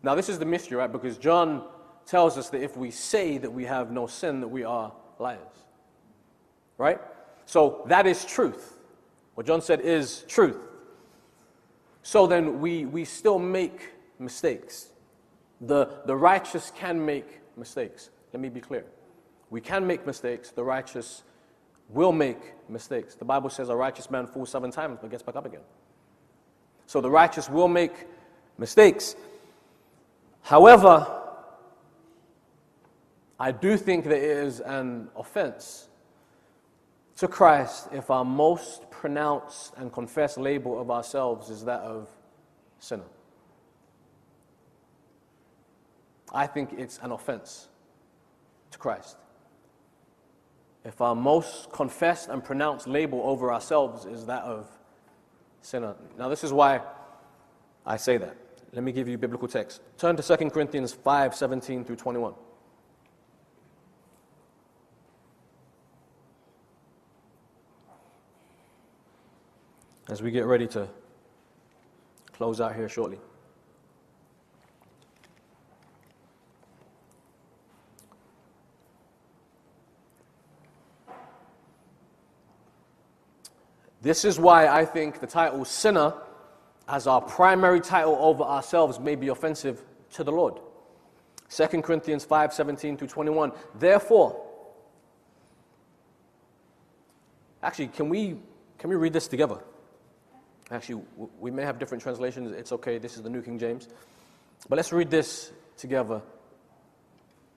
Now, 0.02 0.16
this 0.16 0.28
is 0.28 0.40
the 0.40 0.44
mystery, 0.44 0.76
right? 0.76 0.90
Because 0.90 1.16
John 1.16 1.64
tells 2.04 2.36
us 2.36 2.50
that 2.50 2.60
if 2.60 2.76
we 2.76 2.90
say 2.90 3.38
that 3.38 3.50
we 3.50 3.64
have 3.64 3.92
no 3.92 4.08
sin, 4.08 4.40
that 4.40 4.48
we 4.48 4.64
are 4.64 4.92
liars. 5.20 5.40
Right? 6.76 7.00
So 7.46 7.84
that 7.86 8.04
is 8.04 8.24
truth. 8.24 8.78
What 9.36 9.46
John 9.46 9.62
said 9.62 9.80
is 9.80 10.24
truth. 10.26 10.58
So 12.02 12.26
then 12.26 12.60
we, 12.60 12.84
we 12.84 13.04
still 13.04 13.38
make 13.38 13.92
mistakes. 14.18 14.88
The, 15.60 16.00
the 16.04 16.16
righteous 16.16 16.72
can 16.74 17.04
make 17.04 17.40
mistakes. 17.56 18.10
Let 18.32 18.40
me 18.40 18.48
be 18.48 18.60
clear. 18.60 18.84
We 19.50 19.60
can 19.60 19.86
make 19.86 20.04
mistakes. 20.04 20.50
The 20.50 20.64
righteous 20.64 21.22
will 21.88 22.12
make 22.12 22.38
mistakes. 22.68 23.14
The 23.14 23.24
Bible 23.24 23.50
says 23.50 23.68
a 23.68 23.76
righteous 23.76 24.10
man 24.10 24.26
falls 24.26 24.50
seven 24.50 24.70
times 24.70 24.98
but 25.00 25.10
gets 25.10 25.22
back 25.22 25.36
up 25.36 25.46
again. 25.46 25.60
So 26.86 27.00
the 27.00 27.10
righteous 27.10 27.48
will 27.48 27.68
make 27.68 27.92
mistakes. 28.58 29.16
However, 30.42 31.06
I 33.38 33.52
do 33.52 33.76
think 33.76 34.04
there 34.04 34.42
is 34.42 34.60
an 34.60 35.08
offense 35.16 35.88
to 37.16 37.28
Christ 37.28 37.88
if 37.92 38.10
our 38.10 38.24
most 38.24 38.90
pronounced 38.90 39.74
and 39.76 39.92
confessed 39.92 40.38
label 40.38 40.80
of 40.80 40.90
ourselves 40.90 41.50
is 41.50 41.64
that 41.64 41.80
of 41.80 42.08
sinner. 42.78 43.04
I 46.32 46.46
think 46.46 46.74
it's 46.76 46.98
an 47.02 47.12
offense 47.12 47.68
to 48.70 48.78
Christ. 48.78 49.16
If 50.86 51.00
our 51.00 51.16
most 51.16 51.72
confessed 51.72 52.28
and 52.28 52.44
pronounced 52.44 52.86
label 52.86 53.20
over 53.24 53.52
ourselves 53.52 54.04
is 54.04 54.26
that 54.26 54.44
of 54.44 54.68
sinner. 55.60 55.96
Now, 56.16 56.28
this 56.28 56.44
is 56.44 56.52
why 56.52 56.80
I 57.84 57.96
say 57.96 58.18
that. 58.18 58.36
Let 58.72 58.84
me 58.84 58.92
give 58.92 59.08
you 59.08 59.18
biblical 59.18 59.48
text. 59.48 59.80
Turn 59.98 60.16
to 60.16 60.22
2 60.22 60.50
Corinthians 60.50 60.92
5 60.92 61.34
17 61.34 61.84
through 61.84 61.96
21. 61.96 62.34
as 70.08 70.22
we 70.22 70.30
get 70.30 70.46
ready 70.46 70.68
to 70.68 70.88
close 72.32 72.60
out 72.60 72.76
here 72.76 72.88
shortly. 72.88 73.18
This 84.06 84.24
is 84.24 84.38
why 84.38 84.68
I 84.68 84.84
think 84.84 85.18
the 85.18 85.26
title 85.26 85.64
sinner 85.64 86.14
as 86.86 87.08
our 87.08 87.20
primary 87.20 87.80
title 87.80 88.16
over 88.20 88.44
ourselves 88.44 89.00
may 89.00 89.16
be 89.16 89.26
offensive 89.26 89.82
to 90.12 90.22
the 90.22 90.30
Lord. 90.30 90.60
2 91.50 91.82
Corinthians 91.82 92.24
5 92.24 92.52
17 92.52 92.96
through 92.98 93.08
21. 93.08 93.50
Therefore, 93.80 94.40
actually, 97.64 97.88
can 97.88 98.08
we, 98.08 98.36
can 98.78 98.90
we 98.90 98.94
read 98.94 99.12
this 99.12 99.26
together? 99.26 99.58
Actually, 100.70 101.02
we 101.40 101.50
may 101.50 101.64
have 101.64 101.80
different 101.80 102.00
translations. 102.00 102.52
It's 102.52 102.70
okay. 102.70 102.98
This 102.98 103.16
is 103.16 103.24
the 103.24 103.30
New 103.30 103.42
King 103.42 103.58
James. 103.58 103.88
But 104.68 104.76
let's 104.76 104.92
read 104.92 105.10
this 105.10 105.50
together. 105.76 106.22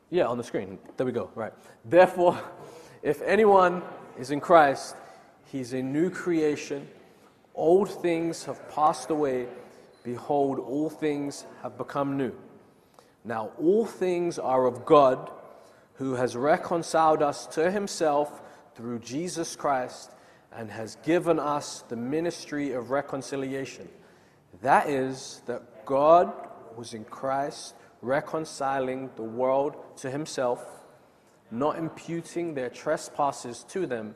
Yeah, 0.09 0.25
on 0.25 0.39
the 0.39 0.43
screen. 0.43 0.79
There 0.97 1.05
we 1.05 1.11
go. 1.11 1.29
Right. 1.35 1.53
Therefore, 1.85 2.41
if 3.03 3.21
anyone 3.21 3.83
is 4.17 4.31
in 4.31 4.39
Christ, 4.39 4.95
he's 5.51 5.73
a 5.73 5.81
new 5.81 6.09
creation. 6.09 6.87
Old 7.55 7.89
things 8.01 8.45
have 8.45 8.69
passed 8.69 9.09
away. 9.09 9.47
Behold, 10.03 10.59
all 10.59 10.89
things 10.89 11.45
have 11.61 11.77
become 11.77 12.17
new. 12.17 12.33
Now, 13.25 13.51
all 13.59 13.85
things 13.85 14.39
are 14.39 14.65
of 14.65 14.85
God, 14.85 15.29
who 15.95 16.13
has 16.15 16.35
reconciled 16.35 17.21
us 17.21 17.45
to 17.47 17.69
himself 17.69 18.41
through 18.75 18.99
Jesus 18.99 19.55
Christ 19.55 20.11
and 20.55 20.71
has 20.71 20.95
given 21.03 21.37
us 21.39 21.83
the 21.89 21.97
ministry 21.97 22.71
of 22.71 22.91
reconciliation. 22.91 23.89
That 24.61 24.89
is, 24.89 25.41
that 25.45 25.85
God 25.85 26.31
was 26.77 26.93
in 26.93 27.03
Christ 27.03 27.75
reconciling 28.01 29.09
the 29.17 29.23
world 29.23 29.75
to 29.97 30.09
himself, 30.09 30.65
not 31.51 31.77
imputing 31.77 32.53
their 32.53 32.69
trespasses 32.69 33.65
to 33.69 33.85
them, 33.85 34.15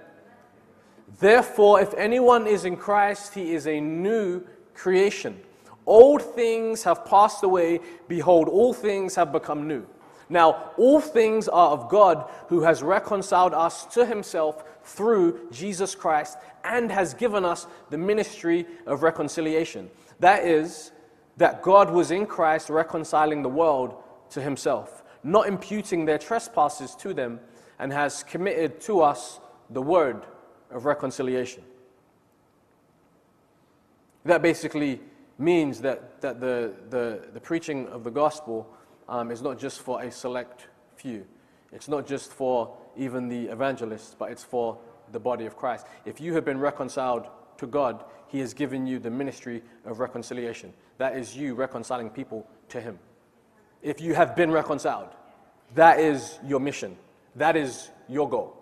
Therefore, 1.19 1.81
if 1.81 1.93
anyone 1.95 2.47
is 2.47 2.65
in 2.65 2.77
Christ, 2.77 3.33
he 3.33 3.53
is 3.53 3.67
a 3.67 3.79
new 3.79 4.43
creation. 4.73 5.39
Old 5.85 6.21
things 6.21 6.83
have 6.83 7.05
passed 7.05 7.43
away. 7.43 7.79
Behold, 8.07 8.47
all 8.47 8.73
things 8.73 9.15
have 9.15 9.31
become 9.31 9.67
new. 9.67 9.85
Now, 10.29 10.71
all 10.77 11.01
things 11.01 11.49
are 11.49 11.71
of 11.71 11.89
God 11.89 12.29
who 12.47 12.61
has 12.61 12.81
reconciled 12.81 13.53
us 13.53 13.85
to 13.87 14.05
himself 14.05 14.63
through 14.83 15.49
Jesus 15.51 15.93
Christ 15.93 16.37
and 16.63 16.91
has 16.91 17.13
given 17.13 17.43
us 17.43 17.67
the 17.89 17.97
ministry 17.97 18.65
of 18.85 19.03
reconciliation. 19.03 19.89
That 20.19 20.45
is, 20.45 20.91
that 21.37 21.61
God 21.61 21.91
was 21.91 22.11
in 22.11 22.25
Christ 22.25 22.69
reconciling 22.69 23.41
the 23.41 23.49
world 23.49 23.95
to 24.29 24.41
himself, 24.41 25.03
not 25.23 25.47
imputing 25.47 26.05
their 26.05 26.17
trespasses 26.17 26.95
to 26.95 27.13
them, 27.13 27.39
and 27.77 27.91
has 27.91 28.23
committed 28.23 28.79
to 28.81 29.01
us 29.01 29.39
the 29.69 29.81
word 29.81 30.23
of 30.71 30.85
reconciliation. 30.85 31.63
That 34.25 34.41
basically 34.41 35.01
means 35.37 35.81
that, 35.81 36.21
that 36.21 36.39
the, 36.39 36.73
the, 36.89 37.27
the 37.33 37.39
preaching 37.39 37.87
of 37.87 38.03
the 38.03 38.11
gospel 38.11 38.67
um, 39.09 39.31
is 39.31 39.41
not 39.41 39.59
just 39.59 39.81
for 39.81 40.01
a 40.01 40.11
select 40.11 40.67
few. 40.95 41.25
It's 41.71 41.87
not 41.87 42.05
just 42.05 42.31
for 42.31 42.75
even 42.95 43.27
the 43.27 43.45
evangelists, 43.45 44.15
but 44.17 44.31
it's 44.31 44.43
for 44.43 44.77
the 45.11 45.19
body 45.19 45.45
of 45.45 45.57
Christ. 45.57 45.85
If 46.05 46.21
you 46.21 46.33
have 46.35 46.45
been 46.45 46.59
reconciled 46.59 47.27
to 47.57 47.67
God, 47.67 48.03
He 48.27 48.39
has 48.39 48.53
given 48.53 48.85
you 48.85 48.99
the 48.99 49.09
ministry 49.09 49.63
of 49.85 49.99
reconciliation. 49.99 50.73
That 50.97 51.17
is 51.17 51.35
you 51.35 51.55
reconciling 51.55 52.09
people 52.09 52.47
to 52.69 52.79
Him. 52.79 52.99
If 53.81 53.99
you 53.99 54.13
have 54.13 54.35
been 54.35 54.51
reconciled, 54.51 55.09
that 55.75 55.99
is 55.99 56.37
your 56.45 56.59
mission. 56.59 56.97
That 57.35 57.55
is 57.55 57.89
your 58.07 58.29
goal. 58.29 58.60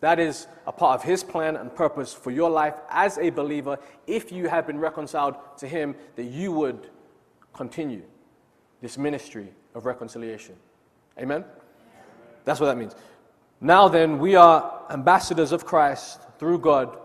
That 0.00 0.20
is 0.20 0.46
a 0.66 0.72
part 0.72 1.00
of 1.00 1.04
His 1.04 1.24
plan 1.24 1.56
and 1.56 1.74
purpose 1.74 2.12
for 2.14 2.30
your 2.30 2.50
life 2.50 2.74
as 2.88 3.18
a 3.18 3.30
believer. 3.30 3.78
If 4.06 4.30
you 4.30 4.48
have 4.48 4.66
been 4.66 4.78
reconciled 4.78 5.34
to 5.58 5.66
Him, 5.66 5.96
that 6.16 6.24
you 6.24 6.52
would 6.52 6.88
continue 7.52 8.02
this 8.80 8.96
ministry 8.96 9.48
of 9.74 9.86
reconciliation. 9.86 10.54
Amen? 11.18 11.44
That's 12.44 12.60
what 12.60 12.66
that 12.66 12.78
means. 12.78 12.94
Now 13.60 13.88
then, 13.88 14.18
we 14.18 14.36
are 14.36 14.84
ambassadors 14.90 15.50
of 15.50 15.66
Christ 15.66 16.20
through 16.38 16.60
God. 16.60 16.96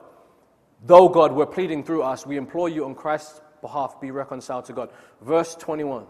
Though 0.86 1.10
God 1.10 1.32
were 1.32 1.48
pleading 1.48 1.84
through 1.84 2.04
us, 2.04 2.28
we 2.28 2.38
implore 2.38 2.70
you 2.70 2.86
on 2.86 2.94
Christ's 2.94 3.42
behalf, 3.62 4.00
be 4.00 4.12
reconciled 4.12 4.66
to 4.66 4.74
God. 4.74 4.90
Verse 5.22 5.56
21. 5.56 6.06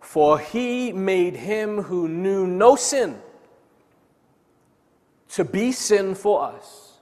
For 0.00 0.38
he 0.38 0.92
made 0.92 1.34
him 1.34 1.82
who 1.82 2.06
knew 2.06 2.46
no 2.46 2.76
sin 2.76 3.18
to 5.36 5.44
be 5.44 5.70
sin 5.70 6.14
for 6.14 6.42
us. 6.42 6.94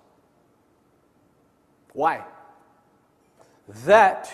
Why? 1.92 2.24
That 3.86 4.28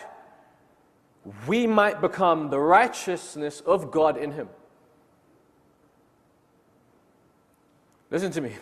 we 1.46 1.66
might 1.66 2.00
become 2.00 2.48
the 2.48 2.58
righteousness 2.58 3.60
of 3.60 3.90
God 3.90 4.16
in 4.16 4.32
him. 4.32 4.48
Listen 8.10 8.30
to 8.32 8.40
me. 8.40 8.54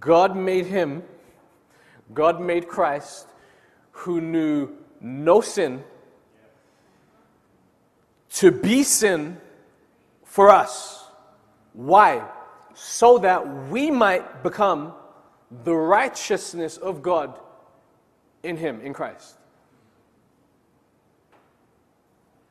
God 0.00 0.34
made 0.34 0.64
him, 0.64 1.02
God 2.14 2.40
made 2.40 2.68
Christ, 2.68 3.26
who 3.90 4.22
knew 4.22 4.70
no 4.98 5.42
sin, 5.42 5.84
to 8.30 8.50
be 8.50 8.82
sin 8.82 9.36
for 10.24 10.48
us. 10.48 11.04
Why? 11.74 12.24
So 12.74 13.18
that 13.18 13.68
we 13.68 13.90
might 13.90 14.42
become 14.42 14.92
the 15.64 15.74
righteousness 15.74 16.76
of 16.76 17.02
God 17.02 17.38
in 18.42 18.56
Him, 18.56 18.80
in 18.80 18.92
Christ. 18.92 19.36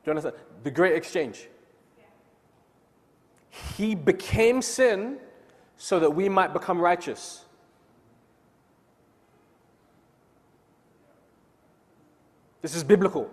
Do 0.04 0.10
you 0.10 0.12
understand? 0.12 0.36
The 0.62 0.70
great 0.70 0.94
exchange. 0.94 1.48
He 3.76 3.94
became 3.94 4.62
sin 4.62 5.18
so 5.76 6.00
that 6.00 6.10
we 6.10 6.28
might 6.28 6.52
become 6.52 6.80
righteous. 6.80 7.44
This 12.60 12.74
is 12.74 12.82
biblical. 12.82 13.30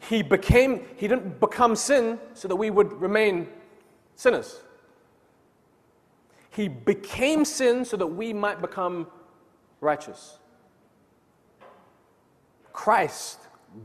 He 0.00 0.22
became, 0.22 0.86
he 0.96 1.06
didn't 1.06 1.38
become 1.38 1.76
sin 1.76 2.18
so 2.34 2.48
that 2.48 2.56
we 2.56 2.70
would 2.70 2.92
remain 3.00 3.48
sinners. 4.16 4.60
He 6.50 6.68
became 6.68 7.44
sin 7.44 7.84
so 7.84 7.96
that 7.96 8.06
we 8.06 8.32
might 8.32 8.60
become 8.60 9.06
righteous. 9.80 10.38
Christ, 12.72 13.40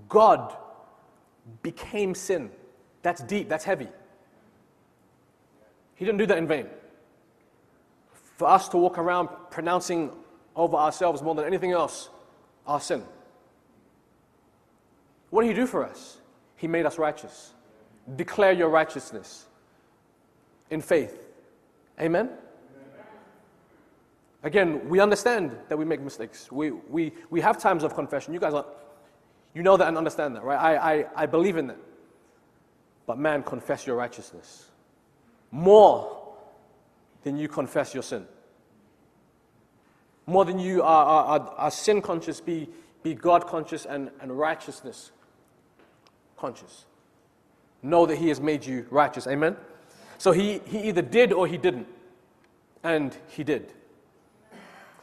God, 0.10 0.56
became 1.62 2.16
sin. 2.16 2.50
That's 3.02 3.22
deep, 3.22 3.50
that's 3.50 3.64
heavy. 3.64 3.88
He 5.96 6.06
didn't 6.06 6.18
do 6.18 6.26
that 6.26 6.38
in 6.38 6.48
vain. 6.48 6.68
For 8.38 8.48
us 8.48 8.68
to 8.70 8.78
walk 8.78 8.98
around 8.98 9.30
pronouncing 9.50 10.12
over 10.56 10.76
ourselves 10.76 11.22
more 11.22 11.36
than 11.36 11.46
anything 11.46 11.72
else 11.72 12.10
our 12.66 12.82
sin. 12.82 13.04
What 15.30 15.44
did 15.44 15.50
He 15.50 15.54
do 15.54 15.68
for 15.68 15.86
us? 15.86 16.18
He 16.56 16.68
made 16.68 16.86
us 16.86 16.98
righteous. 16.98 17.54
Declare 18.16 18.54
your 18.54 18.70
righteousness 18.70 19.46
in 20.70 20.82
faith. 20.82 21.22
Amen? 22.00 22.30
Again, 24.46 24.88
we 24.88 25.00
understand 25.00 25.58
that 25.70 25.76
we 25.76 25.86
make 25.86 26.02
mistakes. 26.02 26.52
We, 26.52 26.70
we, 26.70 27.14
we 27.32 27.42
have 27.42 27.58
times 27.58 27.84
of 27.84 27.96
confession. 27.96 28.32
You 28.32 28.40
guys 28.40 28.54
are, 28.54 28.66
you 29.56 29.64
know 29.64 29.76
that 29.76 29.88
and 29.88 29.98
understand 29.98 30.36
that, 30.36 30.44
right? 30.44 30.60
I, 30.60 31.00
I, 31.00 31.06
I 31.16 31.26
believe 31.26 31.58
in 31.58 31.66
that. 31.68 31.80
But 33.08 33.18
man, 33.18 33.42
confess 33.42 33.88
your 33.88 33.96
righteousness 33.96 34.66
more 35.50 36.22
than 37.24 37.38
you 37.38 37.48
confess 37.48 37.96
your 37.96 38.04
sin. 38.04 38.28
More 40.28 40.46
than 40.46 40.60
you 40.60 40.84
are, 40.84 41.06
are, 41.06 41.40
are, 41.58 41.72
sin 41.72 42.04
conscious, 42.04 42.40
be, 42.40 42.70
be 43.02 43.16
God 43.16 43.48
conscious 43.48 43.88
and, 43.88 44.12
and 44.22 44.38
righteousness 44.38 45.12
conscious. 46.38 46.86
Know 47.82 48.06
that 48.06 48.18
He 48.18 48.28
has 48.30 48.40
made 48.40 48.64
you 48.64 48.86
righteous. 48.92 49.26
Amen? 49.26 49.56
So 50.20 50.32
he, 50.32 50.60
he 50.66 50.84
either 50.84 51.02
did 51.02 51.34
or 51.34 51.48
He 51.48 51.58
didn't. 51.58 51.88
And 52.84 53.18
He 53.30 53.44
did. 53.44 53.74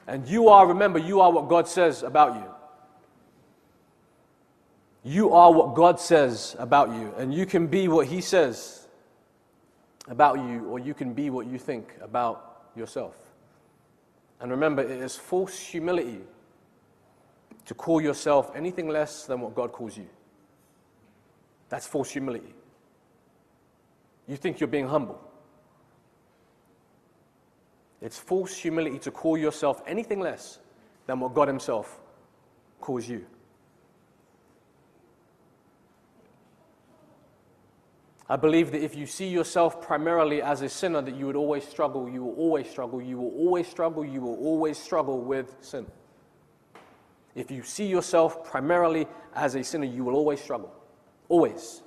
And 0.06 0.26
you 0.26 0.48
are, 0.48 0.66
remember, 0.66 0.98
you 0.98 1.20
are 1.20 1.30
what 1.30 1.48
God 1.48 1.68
says 1.68 2.02
about 2.02 2.34
you. 2.34 2.44
You 5.04 5.32
are 5.32 5.52
what 5.52 5.74
God 5.74 5.98
says 5.98 6.54
about 6.58 6.90
you. 6.90 7.12
And 7.16 7.32
you 7.34 7.46
can 7.46 7.66
be 7.66 7.88
what 7.88 8.06
He 8.06 8.20
says 8.20 8.86
about 10.08 10.38
you, 10.38 10.66
or 10.66 10.78
you 10.78 10.94
can 10.94 11.12
be 11.12 11.30
what 11.30 11.46
you 11.46 11.58
think 11.58 11.94
about 12.00 12.62
yourself. 12.76 13.16
And 14.40 14.50
remember, 14.50 14.82
it 14.82 14.90
is 14.90 15.16
false 15.16 15.58
humility 15.58 16.20
to 17.66 17.74
call 17.74 18.00
yourself 18.00 18.50
anything 18.56 18.88
less 18.88 19.26
than 19.26 19.40
what 19.40 19.54
God 19.54 19.72
calls 19.72 19.96
you. 19.96 20.08
That's 21.68 21.86
false 21.86 22.10
humility. 22.10 22.54
You 24.26 24.36
think 24.36 24.60
you're 24.60 24.66
being 24.68 24.88
humble. 24.88 25.20
It's 28.02 28.18
false 28.18 28.56
humility 28.56 28.98
to 28.98 29.12
call 29.12 29.38
yourself 29.38 29.80
anything 29.86 30.18
less 30.18 30.58
than 31.06 31.20
what 31.20 31.34
God 31.34 31.46
Himself 31.46 32.00
calls 32.80 33.08
you. 33.08 33.24
I 38.28 38.36
believe 38.36 38.72
that 38.72 38.82
if 38.82 38.96
you 38.96 39.06
see 39.06 39.28
yourself 39.28 39.80
primarily 39.80 40.42
as 40.42 40.62
a 40.62 40.68
sinner, 40.68 41.00
that 41.02 41.14
you 41.14 41.26
would 41.26 41.36
always 41.36 41.66
struggle, 41.66 42.08
you 42.08 42.24
will 42.24 42.34
always 42.34 42.68
struggle, 42.68 43.00
you 43.00 43.18
will 43.18 43.32
always 43.36 43.68
struggle, 43.68 44.04
you 44.04 44.20
will 44.20 44.36
always 44.36 44.78
struggle 44.78 45.20
with 45.20 45.54
sin. 45.60 45.86
If 47.34 47.50
you 47.50 47.62
see 47.62 47.86
yourself 47.86 48.44
primarily 48.44 49.06
as 49.34 49.54
a 49.54 49.62
sinner, 49.62 49.84
you 49.84 50.02
will 50.02 50.16
always 50.16 50.40
struggle. 50.40 50.74
Always. 51.28 51.82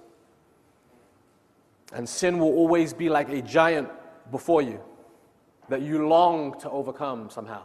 And 1.93 2.07
sin 2.07 2.39
will 2.39 2.53
always 2.53 2.93
be 2.93 3.09
like 3.09 3.30
a 3.30 3.41
giant 3.41 3.89
before 4.32 4.61
you 4.61 4.80
that 5.70 5.82
you 5.82 6.07
long 6.07 6.59
to 6.59 6.70
overcome 6.70 7.30
somehow. 7.30 7.63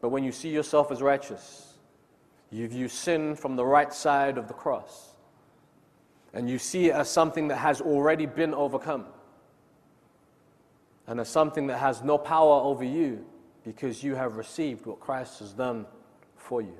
But 0.00 0.10
when 0.10 0.24
you 0.24 0.32
see 0.32 0.50
yourself 0.50 0.90
as 0.90 1.02
righteous, 1.02 1.74
you 2.50 2.68
view 2.68 2.88
sin 2.88 3.34
from 3.34 3.56
the 3.56 3.64
right 3.64 3.92
side 3.92 4.38
of 4.38 4.48
the 4.48 4.54
cross. 4.54 5.14
And 6.32 6.48
you 6.48 6.58
see 6.58 6.86
it 6.86 6.94
as 6.94 7.08
something 7.08 7.48
that 7.48 7.56
has 7.56 7.80
already 7.80 8.26
been 8.26 8.54
overcome. 8.54 9.06
And 11.06 11.20
as 11.20 11.28
something 11.28 11.68
that 11.68 11.78
has 11.78 12.02
no 12.02 12.18
power 12.18 12.60
over 12.62 12.84
you 12.84 13.24
because 13.64 14.02
you 14.02 14.14
have 14.14 14.36
received 14.36 14.86
what 14.86 15.00
Christ 15.00 15.38
has 15.38 15.52
done 15.52 15.86
for 16.36 16.60
you. 16.60 16.76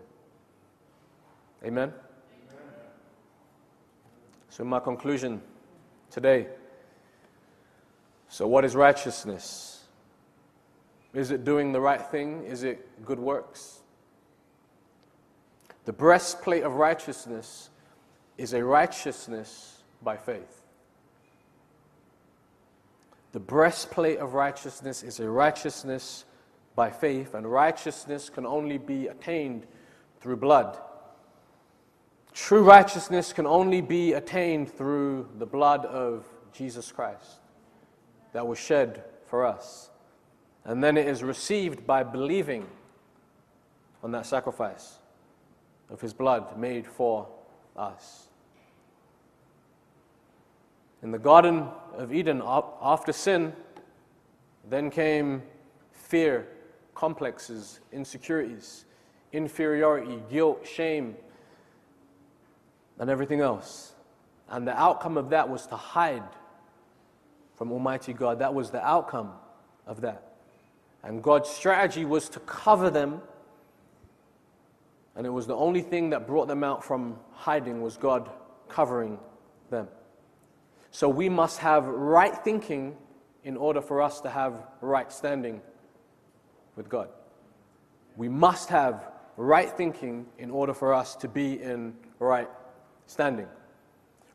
Amen? 1.64 1.88
Amen. 1.88 1.94
So, 4.50 4.64
my 4.64 4.80
conclusion 4.80 5.40
today 6.10 6.46
so, 8.34 8.48
what 8.48 8.64
is 8.64 8.74
righteousness? 8.74 9.84
Is 11.12 11.30
it 11.30 11.44
doing 11.44 11.70
the 11.70 11.80
right 11.80 12.04
thing? 12.04 12.42
Is 12.42 12.64
it 12.64 13.04
good 13.04 13.20
works? 13.20 13.78
The 15.84 15.92
breastplate 15.92 16.64
of 16.64 16.74
righteousness 16.74 17.70
is 18.36 18.52
a 18.52 18.64
righteousness 18.64 19.84
by 20.02 20.16
faith. 20.16 20.62
The 23.30 23.38
breastplate 23.38 24.18
of 24.18 24.34
righteousness 24.34 25.04
is 25.04 25.20
a 25.20 25.30
righteousness 25.30 26.24
by 26.74 26.90
faith, 26.90 27.34
and 27.34 27.46
righteousness 27.46 28.30
can 28.30 28.46
only 28.46 28.78
be 28.78 29.06
attained 29.06 29.64
through 30.20 30.38
blood. 30.38 30.76
True 32.32 32.64
righteousness 32.64 33.32
can 33.32 33.46
only 33.46 33.80
be 33.80 34.14
attained 34.14 34.72
through 34.72 35.28
the 35.38 35.46
blood 35.46 35.84
of 35.84 36.26
Jesus 36.52 36.90
Christ 36.90 37.38
that 38.34 38.46
was 38.46 38.58
shed 38.58 39.02
for 39.26 39.46
us. 39.46 39.90
And 40.64 40.84
then 40.84 40.98
it 40.98 41.06
is 41.06 41.22
received 41.22 41.86
by 41.86 42.02
believing 42.02 42.66
on 44.02 44.10
that 44.10 44.26
sacrifice 44.26 44.98
of 45.88 46.00
his 46.00 46.12
blood 46.12 46.58
made 46.58 46.86
for 46.86 47.28
us. 47.76 48.28
In 51.02 51.10
the 51.10 51.18
Garden 51.18 51.68
of 51.96 52.12
Eden, 52.12 52.42
after 52.44 53.12
sin, 53.12 53.52
then 54.68 54.90
came 54.90 55.42
fear, 55.92 56.48
complexes, 56.94 57.80
insecurities, 57.92 58.84
inferiority, 59.32 60.20
guilt, 60.30 60.66
shame, 60.66 61.14
and 62.98 63.08
everything 63.08 63.40
else. 63.40 63.92
And 64.48 64.66
the 64.66 64.76
outcome 64.76 65.16
of 65.18 65.30
that 65.30 65.48
was 65.48 65.66
to 65.68 65.76
hide 65.76 66.22
from 67.56 67.72
Almighty 67.72 68.12
God. 68.12 68.38
That 68.38 68.54
was 68.54 68.70
the 68.70 68.84
outcome 68.84 69.32
of 69.86 70.00
that. 70.02 70.34
And 71.02 71.22
God's 71.22 71.50
strategy 71.50 72.04
was 72.04 72.28
to 72.30 72.40
cover 72.40 72.90
them. 72.90 73.20
And 75.16 75.26
it 75.26 75.30
was 75.30 75.46
the 75.46 75.54
only 75.54 75.82
thing 75.82 76.10
that 76.10 76.26
brought 76.26 76.48
them 76.48 76.64
out 76.64 76.84
from 76.84 77.18
hiding 77.32 77.82
was 77.82 77.96
God 77.96 78.30
covering 78.68 79.18
them. 79.70 79.88
So 80.90 81.08
we 81.08 81.28
must 81.28 81.58
have 81.58 81.86
right 81.86 82.36
thinking 82.44 82.96
in 83.44 83.56
order 83.56 83.80
for 83.80 84.00
us 84.00 84.20
to 84.22 84.30
have 84.30 84.54
right 84.80 85.12
standing 85.12 85.60
with 86.76 86.88
God. 86.88 87.08
We 88.16 88.28
must 88.28 88.70
have 88.70 89.08
right 89.36 89.70
thinking 89.70 90.26
in 90.38 90.50
order 90.50 90.72
for 90.72 90.94
us 90.94 91.16
to 91.16 91.28
be 91.28 91.60
in 91.60 91.94
right 92.18 92.48
standing. 93.06 93.48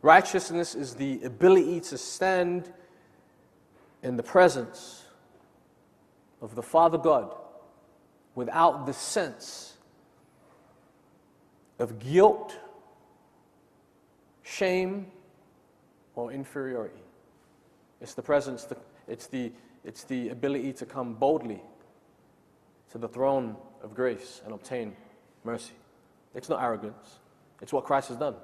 Righteousness 0.01 0.75
is 0.75 0.95
the 0.95 1.21
ability 1.23 1.81
to 1.81 1.97
stand 1.97 2.71
in 4.03 4.15
the 4.17 4.23
presence 4.23 5.03
of 6.41 6.55
the 6.55 6.63
Father 6.63 6.97
God 6.97 7.35
without 8.35 8.85
the 8.85 8.93
sense 8.93 9.73
of 11.79 11.99
guilt, 11.99 12.55
shame, 14.43 15.07
or 16.15 16.31
inferiority. 16.31 17.01
It's 18.01 18.13
the 18.13 18.21
presence, 18.21 18.67
it's 19.07 19.27
the, 19.27 19.51
it's 19.83 20.03
the 20.03 20.29
ability 20.29 20.73
to 20.73 20.85
come 20.85 21.13
boldly 21.13 21.61
to 22.91 22.97
the 22.97 23.07
throne 23.07 23.55
of 23.83 23.93
grace 23.93 24.41
and 24.45 24.53
obtain 24.53 24.95
mercy. 25.43 25.73
It's 26.35 26.49
not 26.49 26.61
arrogance, 26.61 27.19
it's 27.61 27.73
what 27.73 27.85
Christ 27.85 28.09
has 28.09 28.17
done. 28.17 28.35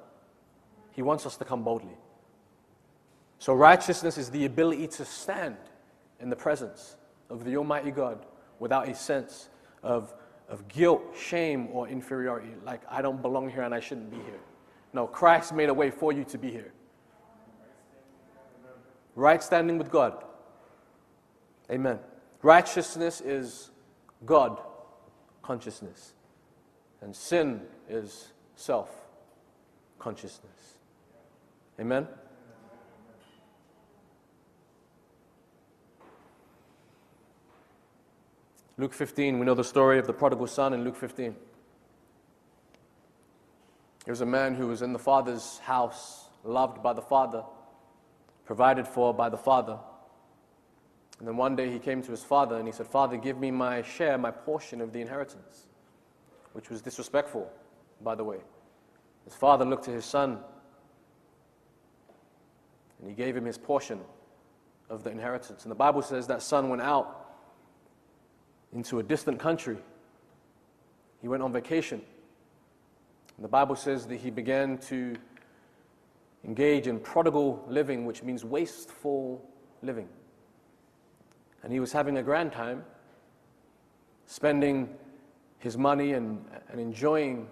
He 0.92 1.02
wants 1.02 1.26
us 1.26 1.36
to 1.36 1.44
come 1.44 1.62
boldly. 1.62 1.96
So, 3.38 3.54
righteousness 3.54 4.18
is 4.18 4.30
the 4.30 4.44
ability 4.46 4.88
to 4.88 5.04
stand 5.04 5.56
in 6.20 6.30
the 6.30 6.36
presence 6.36 6.96
of 7.28 7.44
the 7.44 7.56
Almighty 7.56 7.90
God 7.90 8.24
without 8.58 8.88
a 8.88 8.94
sense 8.94 9.48
of, 9.82 10.14
of 10.48 10.66
guilt, 10.68 11.02
shame, 11.18 11.68
or 11.72 11.88
inferiority. 11.88 12.50
Like, 12.64 12.80
I 12.90 13.02
don't 13.02 13.20
belong 13.20 13.50
here 13.50 13.62
and 13.62 13.74
I 13.74 13.80
shouldn't 13.80 14.10
be 14.10 14.16
here. 14.16 14.40
No, 14.92 15.06
Christ 15.06 15.52
made 15.52 15.68
a 15.68 15.74
way 15.74 15.90
for 15.90 16.12
you 16.12 16.24
to 16.24 16.38
be 16.38 16.50
here. 16.50 16.72
Right 19.14 19.42
standing 19.42 19.78
with 19.78 19.90
God. 19.90 20.24
Amen. 21.70 21.98
Righteousness 22.42 23.20
is 23.20 23.70
God 24.24 24.60
consciousness, 25.42 26.12
and 27.00 27.14
sin 27.14 27.62
is 27.88 28.32
self 28.56 28.90
consciousness. 29.98 30.78
Amen. 31.78 32.06
Luke 38.78 38.92
15, 38.92 39.38
we 39.38 39.46
know 39.46 39.54
the 39.54 39.64
story 39.64 39.98
of 39.98 40.06
the 40.06 40.12
prodigal 40.12 40.46
son 40.46 40.74
in 40.74 40.84
Luke 40.84 40.96
15. 40.96 41.34
There 44.04 44.12
was 44.12 44.20
a 44.20 44.26
man 44.26 44.54
who 44.54 44.66
was 44.66 44.82
in 44.82 44.92
the 44.92 44.98
father's 44.98 45.58
house, 45.60 46.26
loved 46.44 46.82
by 46.82 46.92
the 46.92 47.00
father, 47.00 47.42
provided 48.44 48.86
for 48.86 49.14
by 49.14 49.30
the 49.30 49.38
father. 49.38 49.78
And 51.18 51.26
then 51.26 51.38
one 51.38 51.56
day 51.56 51.70
he 51.72 51.78
came 51.78 52.02
to 52.02 52.10
his 52.10 52.22
father 52.22 52.56
and 52.56 52.68
he 52.68 52.72
said, 52.72 52.86
Father, 52.86 53.16
give 53.16 53.38
me 53.38 53.50
my 53.50 53.80
share, 53.80 54.18
my 54.18 54.30
portion 54.30 54.82
of 54.82 54.92
the 54.92 55.00
inheritance, 55.00 55.66
which 56.52 56.68
was 56.68 56.82
disrespectful, 56.82 57.50
by 58.02 58.14
the 58.14 58.24
way. 58.24 58.38
His 59.24 59.34
father 59.34 59.64
looked 59.64 59.86
to 59.86 59.90
his 59.90 60.04
son 60.04 60.38
and 63.00 63.08
he 63.08 63.14
gave 63.14 63.34
him 63.34 63.46
his 63.46 63.56
portion 63.56 64.00
of 64.90 65.02
the 65.02 65.10
inheritance. 65.10 65.62
And 65.62 65.70
the 65.70 65.76
Bible 65.76 66.02
says 66.02 66.26
that 66.26 66.42
son 66.42 66.68
went 66.68 66.82
out 66.82 67.25
into 68.72 68.98
a 68.98 69.02
distant 69.02 69.38
country. 69.38 69.78
He 71.20 71.28
went 71.28 71.42
on 71.42 71.52
vacation. 71.52 72.02
The 73.38 73.48
Bible 73.48 73.76
says 73.76 74.06
that 74.06 74.16
he 74.16 74.30
began 74.30 74.78
to 74.78 75.16
engage 76.44 76.86
in 76.86 77.00
prodigal 77.00 77.64
living, 77.68 78.06
which 78.06 78.22
means 78.22 78.44
wasteful 78.44 79.44
living. 79.82 80.08
And 81.62 81.72
he 81.72 81.80
was 81.80 81.92
having 81.92 82.18
a 82.18 82.22
grand 82.22 82.52
time, 82.52 82.84
spending 84.26 84.88
his 85.58 85.76
money 85.76 86.12
and, 86.12 86.44
and 86.70 86.80
enjoying 86.80 87.48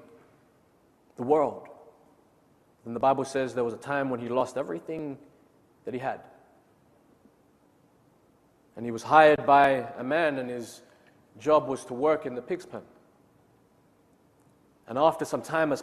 the 1.17 1.23
world. 1.23 1.69
And 2.87 2.95
the 2.95 3.01
Bible 3.01 3.25
says 3.25 3.55
there 3.55 3.65
was 3.65 3.75
a 3.75 3.79
time 3.79 4.11
when 4.11 4.21
he 4.21 4.29
lost 4.29 4.57
everything 4.57 5.19
that 5.85 5.95
he 5.95 6.01
had. 6.01 6.21
And 8.77 8.85
he 8.85 8.93
was 8.93 9.03
hired 9.03 9.45
by 9.47 9.89
a 9.99 10.05
man, 10.05 10.39
and 10.39 10.51
his 10.51 10.83
job 11.39 11.69
was 11.69 11.85
to 11.87 11.95
work 11.95 12.27
in 12.27 12.35
the 12.35 12.43
pig's 12.43 12.67
pen. 12.67 12.83
And 14.87 14.99
after 14.99 15.25
some 15.25 15.43
time 15.43 15.71
has 15.71 15.83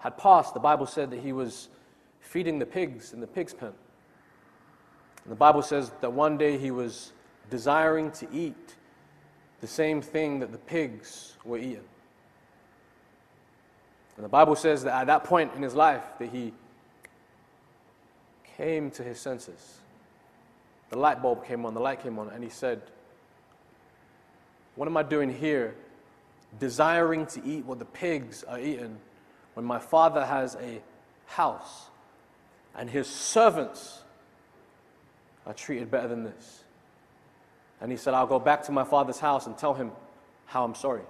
had 0.00 0.18
passed, 0.18 0.54
the 0.54 0.60
Bible 0.60 0.86
said 0.86 1.10
that 1.10 1.20
he 1.20 1.32
was 1.32 1.68
feeding 2.20 2.58
the 2.58 2.66
pigs 2.66 3.12
in 3.12 3.20
the 3.20 3.26
pig's 3.26 3.54
pen. 3.54 3.72
And 5.24 5.32
the 5.32 5.36
Bible 5.36 5.62
says 5.62 5.90
that 6.00 6.12
one 6.12 6.36
day 6.36 6.58
he 6.58 6.70
was 6.70 7.12
desiring 7.50 8.10
to 8.12 8.28
eat 8.32 8.76
the 9.60 9.66
same 9.66 10.02
thing 10.02 10.40
that 10.40 10.52
the 10.52 10.58
pigs 10.58 11.36
were 11.44 11.58
eating. 11.58 11.84
And 14.16 14.24
the 14.24 14.28
Bible 14.28 14.56
says 14.56 14.84
that 14.84 15.00
at 15.00 15.06
that 15.06 15.24
point 15.24 15.52
in 15.54 15.62
his 15.62 15.74
life 15.74 16.04
that 16.18 16.28
he 16.30 16.52
came 18.56 18.90
to 18.92 19.02
his 19.02 19.18
senses. 19.18 19.78
The 20.90 20.98
light 20.98 21.22
bulb 21.22 21.46
came 21.46 21.64
on, 21.64 21.74
the 21.74 21.80
light 21.80 22.02
came 22.02 22.18
on, 22.18 22.28
and 22.28 22.44
he 22.44 22.50
said, 22.50 22.82
What 24.74 24.88
am 24.88 24.96
I 24.96 25.02
doing 25.02 25.32
here, 25.32 25.74
desiring 26.58 27.26
to 27.26 27.44
eat 27.44 27.64
what 27.64 27.78
the 27.78 27.84
pigs 27.84 28.42
are 28.44 28.58
eating, 28.58 28.96
when 29.54 29.66
my 29.66 29.78
father 29.78 30.24
has 30.24 30.56
a 30.56 30.80
house 31.26 31.88
and 32.74 32.88
his 32.88 33.06
servants 33.06 34.02
are 35.46 35.54
treated 35.54 35.90
better 35.90 36.08
than 36.08 36.24
this? 36.24 36.64
And 37.80 37.90
he 37.90 37.98
said, 37.98 38.14
I'll 38.14 38.26
go 38.26 38.38
back 38.38 38.62
to 38.64 38.72
my 38.72 38.84
father's 38.84 39.18
house 39.18 39.46
and 39.46 39.58
tell 39.58 39.74
him 39.74 39.90
how 40.46 40.64
I'm 40.64 40.74
sorry. 40.74 41.02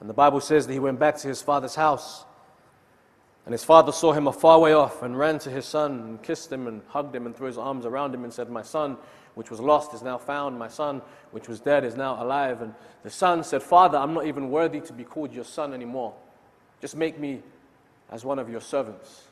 And 0.00 0.08
the 0.08 0.14
Bible 0.14 0.40
says 0.40 0.66
that 0.66 0.72
he 0.72 0.78
went 0.78 0.98
back 0.98 1.16
to 1.18 1.28
his 1.28 1.42
father's 1.42 1.74
house. 1.74 2.24
And 3.44 3.52
his 3.52 3.64
father 3.64 3.92
saw 3.92 4.12
him 4.12 4.26
a 4.26 4.32
far 4.32 4.58
way 4.58 4.72
off 4.72 5.02
and 5.02 5.16
ran 5.16 5.38
to 5.40 5.50
his 5.50 5.64
son 5.64 6.00
and 6.00 6.22
kissed 6.22 6.50
him 6.50 6.66
and 6.66 6.82
hugged 6.88 7.14
him 7.14 7.26
and 7.26 7.36
threw 7.36 7.46
his 7.46 7.58
arms 7.58 7.86
around 7.86 8.14
him 8.14 8.24
and 8.24 8.32
said, 8.32 8.50
My 8.50 8.62
son, 8.62 8.96
which 9.36 9.50
was 9.50 9.60
lost, 9.60 9.92
is 9.92 10.02
now 10.02 10.16
found. 10.16 10.58
My 10.58 10.66
son, 10.66 11.02
which 11.30 11.46
was 11.46 11.60
dead, 11.60 11.84
is 11.84 11.94
now 11.94 12.20
alive. 12.22 12.62
And 12.62 12.74
the 13.02 13.10
son 13.10 13.44
said, 13.44 13.62
Father, 13.62 13.98
I'm 13.98 14.14
not 14.14 14.26
even 14.26 14.50
worthy 14.50 14.80
to 14.80 14.94
be 14.94 15.04
called 15.04 15.32
your 15.34 15.44
son 15.44 15.74
anymore. 15.74 16.14
Just 16.80 16.96
make 16.96 17.18
me 17.20 17.42
as 18.10 18.24
one 18.24 18.38
of 18.38 18.48
your 18.48 18.62
servants. 18.62 19.24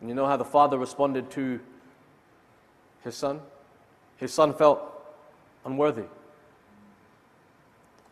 And 0.00 0.10
you 0.10 0.14
know 0.14 0.26
how 0.26 0.36
the 0.36 0.44
father 0.44 0.76
responded 0.76 1.30
to 1.30 1.60
his 3.02 3.16
son? 3.16 3.40
His 4.18 4.34
son 4.34 4.52
felt 4.52 4.82
unworthy. 5.64 6.04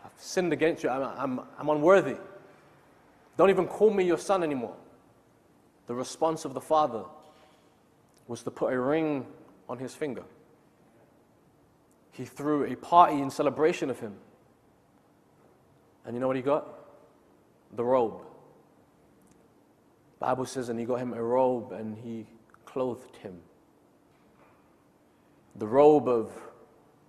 I've 0.02 0.12
sinned 0.16 0.54
against 0.54 0.82
you. 0.82 0.88
I'm, 0.88 1.02
I'm, 1.38 1.46
I'm 1.58 1.68
unworthy. 1.68 2.16
Don't 3.36 3.50
even 3.50 3.66
call 3.66 3.90
me 3.90 4.04
your 4.04 4.16
son 4.16 4.42
anymore. 4.42 4.74
The 5.86 5.94
response 5.94 6.46
of 6.46 6.54
the 6.54 6.62
father 6.62 7.04
was 8.26 8.42
to 8.42 8.50
put 8.50 8.72
a 8.72 8.78
ring 8.78 9.26
on 9.68 9.78
his 9.78 9.94
finger. 9.94 10.24
He 12.12 12.24
threw 12.24 12.64
a 12.64 12.76
party 12.76 13.20
in 13.20 13.30
celebration 13.30 13.90
of 13.90 13.98
him. 13.98 14.14
And 16.04 16.14
you 16.14 16.20
know 16.20 16.26
what 16.26 16.36
he 16.36 16.42
got? 16.42 16.68
The 17.74 17.84
robe. 17.84 18.20
Bible 20.20 20.46
says, 20.46 20.68
and 20.68 20.78
he 20.78 20.84
got 20.84 21.00
him 21.00 21.12
a 21.12 21.22
robe 21.22 21.72
and 21.72 21.96
he 21.98 22.26
clothed 22.64 23.16
him. 23.16 23.40
The 25.56 25.66
robe 25.66 26.08
of 26.08 26.32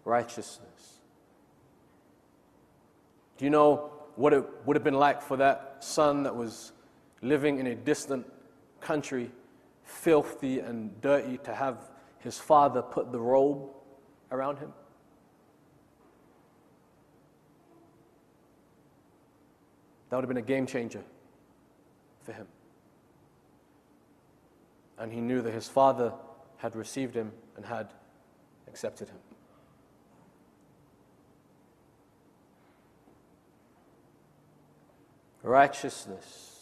righteousness. 0.04 1.02
Do 3.38 3.46
you 3.46 3.52
know 3.52 3.92
what 4.16 4.34
it 4.34 4.44
would 4.66 4.76
have 4.76 4.84
been 4.84 4.96
like 4.96 5.22
for 5.22 5.38
that 5.38 5.78
son 5.80 6.24
that 6.24 6.36
was 6.36 6.72
living 7.22 7.60
in 7.60 7.68
a 7.68 7.76
distant 7.76 8.26
country, 8.80 9.32
filthy 9.86 10.60
and 10.60 11.00
dirty, 11.02 11.38
to 11.38 11.54
have 11.54 11.78
his 12.20 12.38
father 12.38 12.82
put 12.82 13.12
the 13.12 13.20
robe 13.20 13.70
around 14.32 14.58
him? 14.58 14.74
That 20.10 20.18
would 20.18 20.24
have 20.24 20.30
been 20.30 20.38
a 20.38 20.42
game 20.42 20.66
changer 20.66 21.04
for 22.24 22.34
him. 22.34 22.48
And 24.98 25.12
he 25.12 25.22
knew 25.22 25.42
that 25.42 25.54
his 25.54 25.68
father 25.68 26.14
had 26.58 26.76
received 26.76 27.16
him 27.16 27.32
and 27.56 27.66
had 27.66 27.94
accepted 28.68 29.10
him. 29.10 29.18
Righteousness 35.44 36.55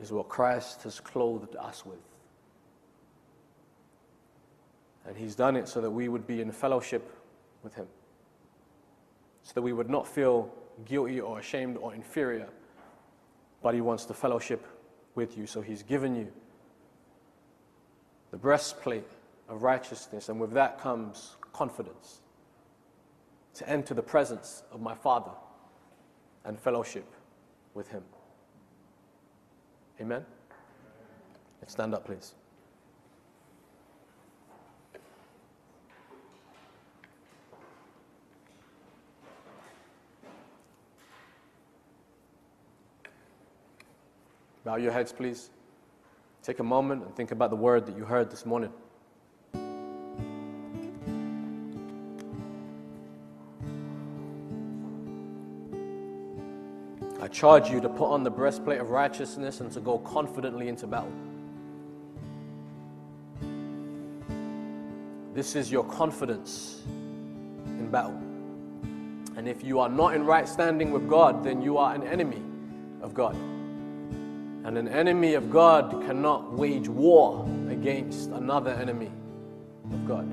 is 0.00 0.12
what 0.12 0.28
Christ 0.28 0.82
has 0.84 1.00
clothed 1.00 1.56
us 1.56 1.84
with. 1.84 1.98
And 5.06 5.16
He's 5.16 5.34
done 5.34 5.56
it 5.56 5.68
so 5.68 5.80
that 5.80 5.90
we 5.90 6.08
would 6.08 6.26
be 6.26 6.40
in 6.40 6.52
fellowship 6.52 7.10
with 7.62 7.74
Him, 7.74 7.86
so 9.42 9.52
that 9.54 9.62
we 9.62 9.72
would 9.72 9.90
not 9.90 10.06
feel 10.06 10.52
guilty 10.84 11.20
or 11.20 11.38
ashamed 11.38 11.76
or 11.78 11.94
inferior, 11.94 12.48
but 13.62 13.74
He 13.74 13.80
wants 13.80 14.04
to 14.06 14.14
fellowship 14.14 14.66
with 15.14 15.36
you. 15.36 15.46
So 15.46 15.60
He's 15.60 15.82
given 15.82 16.14
you 16.14 16.28
the 18.30 18.36
breastplate 18.36 19.08
of 19.48 19.62
righteousness, 19.62 20.28
and 20.28 20.38
with 20.38 20.52
that 20.52 20.78
comes 20.78 21.36
confidence 21.52 22.20
to 23.54 23.68
enter 23.68 23.94
the 23.94 24.02
presence 24.02 24.62
of 24.70 24.80
my 24.80 24.94
Father 24.94 25.32
and 26.44 26.60
fellowship 26.60 27.06
with 27.74 27.88
Him. 27.88 28.02
Amen? 30.00 30.24
Stand 31.66 31.94
up, 31.94 32.06
please. 32.06 32.34
Bow 44.64 44.76
your 44.76 44.92
heads, 44.92 45.12
please. 45.12 45.50
Take 46.42 46.58
a 46.58 46.62
moment 46.62 47.02
and 47.02 47.14
think 47.16 47.30
about 47.30 47.50
the 47.50 47.56
word 47.56 47.86
that 47.86 47.96
you 47.96 48.04
heard 48.04 48.30
this 48.30 48.46
morning. 48.46 48.70
Charge 57.38 57.70
you 57.70 57.80
to 57.80 57.88
put 57.88 58.10
on 58.10 58.24
the 58.24 58.30
breastplate 58.30 58.80
of 58.80 58.90
righteousness 58.90 59.60
and 59.60 59.70
to 59.70 59.78
go 59.78 59.98
confidently 59.98 60.66
into 60.66 60.88
battle. 60.88 61.12
This 65.34 65.54
is 65.54 65.70
your 65.70 65.84
confidence 65.84 66.82
in 66.84 67.88
battle. 67.92 68.20
And 69.36 69.46
if 69.46 69.62
you 69.62 69.78
are 69.78 69.88
not 69.88 70.14
in 70.14 70.24
right 70.24 70.48
standing 70.48 70.90
with 70.90 71.08
God, 71.08 71.44
then 71.44 71.62
you 71.62 71.78
are 71.78 71.94
an 71.94 72.02
enemy 72.02 72.42
of 73.02 73.14
God. 73.14 73.36
And 73.36 74.76
an 74.76 74.88
enemy 74.88 75.34
of 75.34 75.48
God 75.48 75.92
cannot 76.06 76.52
wage 76.52 76.88
war 76.88 77.48
against 77.70 78.30
another 78.30 78.72
enemy 78.72 79.12
of 79.92 80.08
God. 80.08 80.28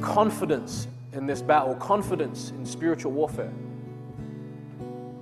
Confidence 0.00 0.88
in 1.12 1.26
this 1.26 1.42
battle, 1.42 1.74
confidence 1.74 2.48
in 2.52 2.64
spiritual 2.64 3.12
warfare 3.12 3.52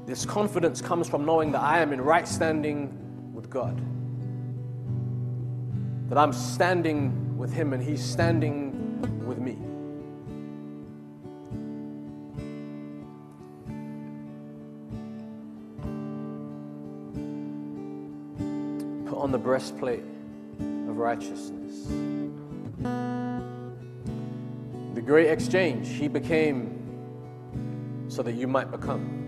this 0.09 0.25
confidence 0.25 0.81
comes 0.81 1.07
from 1.07 1.27
knowing 1.27 1.53
that 1.53 1.61
I 1.61 1.81
am 1.81 1.93
in 1.93 2.01
right 2.01 2.27
standing 2.27 3.35
with 3.35 3.51
God. 3.51 3.79
That 6.09 6.17
I'm 6.17 6.33
standing 6.33 7.37
with 7.37 7.53
Him 7.53 7.75
and 7.75 7.83
He's 7.83 8.03
standing 8.03 9.03
with 9.27 9.37
me. 9.37 9.59
Put 19.11 19.19
on 19.19 19.31
the 19.31 19.37
breastplate 19.37 20.05
of 20.59 20.97
righteousness. 20.97 21.85
The 24.95 25.03
great 25.03 25.29
exchange, 25.29 25.87
He 25.87 26.09
became 26.09 26.77
so 28.09 28.23
that 28.23 28.33
you 28.33 28.47
might 28.49 28.71
become. 28.71 29.28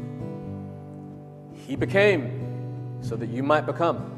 He 1.71 1.77
became 1.77 2.99
so 3.01 3.14
that 3.14 3.29
you 3.29 3.45
might 3.45 3.64
become. 3.64 4.11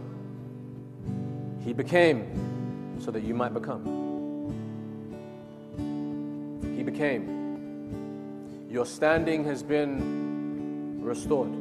He 1.62 1.74
became 1.74 2.96
so 2.98 3.10
that 3.10 3.22
you 3.24 3.34
might 3.34 3.52
become. 3.52 3.84
He 6.74 6.82
became. 6.82 8.64
Your 8.70 8.86
standing 8.86 9.44
has 9.44 9.62
been 9.62 11.02
restored. 11.02 11.52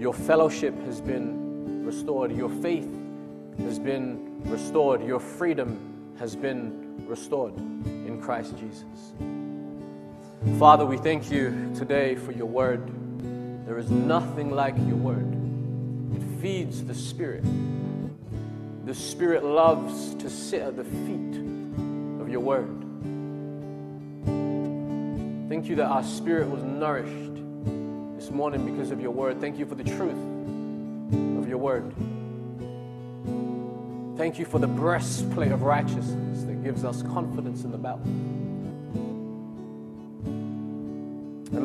Your 0.00 0.14
fellowship 0.14 0.74
has 0.86 1.02
been 1.02 1.84
restored. 1.84 2.34
Your 2.34 2.48
faith 2.48 2.88
has 3.58 3.78
been 3.78 4.40
restored. 4.44 5.04
Your 5.04 5.20
freedom 5.20 6.14
has 6.18 6.34
been 6.34 7.04
restored 7.06 7.54
in 7.58 8.18
Christ 8.22 8.56
Jesus. 8.56 9.12
Father, 10.58 10.86
we 10.86 10.96
thank 10.96 11.30
you 11.30 11.70
today 11.76 12.14
for 12.14 12.32
your 12.32 12.46
word. 12.46 12.90
There 13.70 13.78
is 13.78 13.88
nothing 13.88 14.50
like 14.50 14.76
your 14.78 14.96
word. 14.96 15.32
It 16.16 16.42
feeds 16.42 16.82
the 16.82 16.92
spirit. 16.92 17.44
The 18.84 18.92
spirit 18.92 19.44
loves 19.44 20.16
to 20.16 20.28
sit 20.28 20.62
at 20.62 20.76
the 20.76 20.82
feet 20.82 21.36
of 22.20 22.28
your 22.28 22.40
word. 22.40 22.68
Thank 25.48 25.68
you 25.68 25.76
that 25.76 25.86
our 25.86 26.02
spirit 26.02 26.50
was 26.50 26.64
nourished 26.64 27.36
this 28.16 28.32
morning 28.32 28.74
because 28.74 28.90
of 28.90 29.00
your 29.00 29.12
word. 29.12 29.40
Thank 29.40 29.56
you 29.56 29.66
for 29.66 29.76
the 29.76 29.84
truth 29.84 30.18
of 31.38 31.48
your 31.48 31.58
word. 31.58 31.94
Thank 34.18 34.40
you 34.40 34.46
for 34.46 34.58
the 34.58 34.66
breastplate 34.66 35.52
of 35.52 35.62
righteousness 35.62 36.42
that 36.42 36.64
gives 36.64 36.84
us 36.84 37.02
confidence 37.02 37.62
in 37.62 37.70
the 37.70 37.78
battle. 37.78 38.02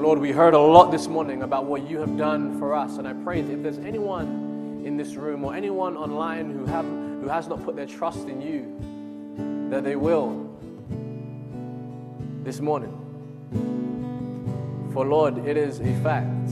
Lord, 0.05 0.19
we 0.19 0.31
heard 0.31 0.53
a 0.53 0.59
lot 0.59 0.91
this 0.91 1.07
morning 1.07 1.41
about 1.41 1.65
what 1.65 1.89
you 1.89 1.97
have 1.97 2.15
done 2.15 2.59
for 2.59 2.75
us. 2.75 2.99
And 2.99 3.07
I 3.07 3.13
pray 3.13 3.41
that 3.41 3.51
if 3.51 3.63
there's 3.63 3.79
anyone 3.79 4.83
in 4.85 4.97
this 4.97 5.15
room 5.15 5.43
or 5.43 5.55
anyone 5.55 5.97
online 5.97 6.51
who, 6.51 6.63
have, 6.67 6.85
who 6.85 7.27
has 7.27 7.47
not 7.47 7.65
put 7.65 7.75
their 7.75 7.87
trust 7.87 8.27
in 8.27 8.39
you, 8.39 9.71
that 9.71 9.83
they 9.83 9.95
will 9.95 10.55
this 12.43 12.59
morning. 12.59 12.91
For 14.93 15.07
Lord, 15.07 15.39
it 15.39 15.57
is 15.57 15.79
a 15.79 15.91
fact 16.03 16.49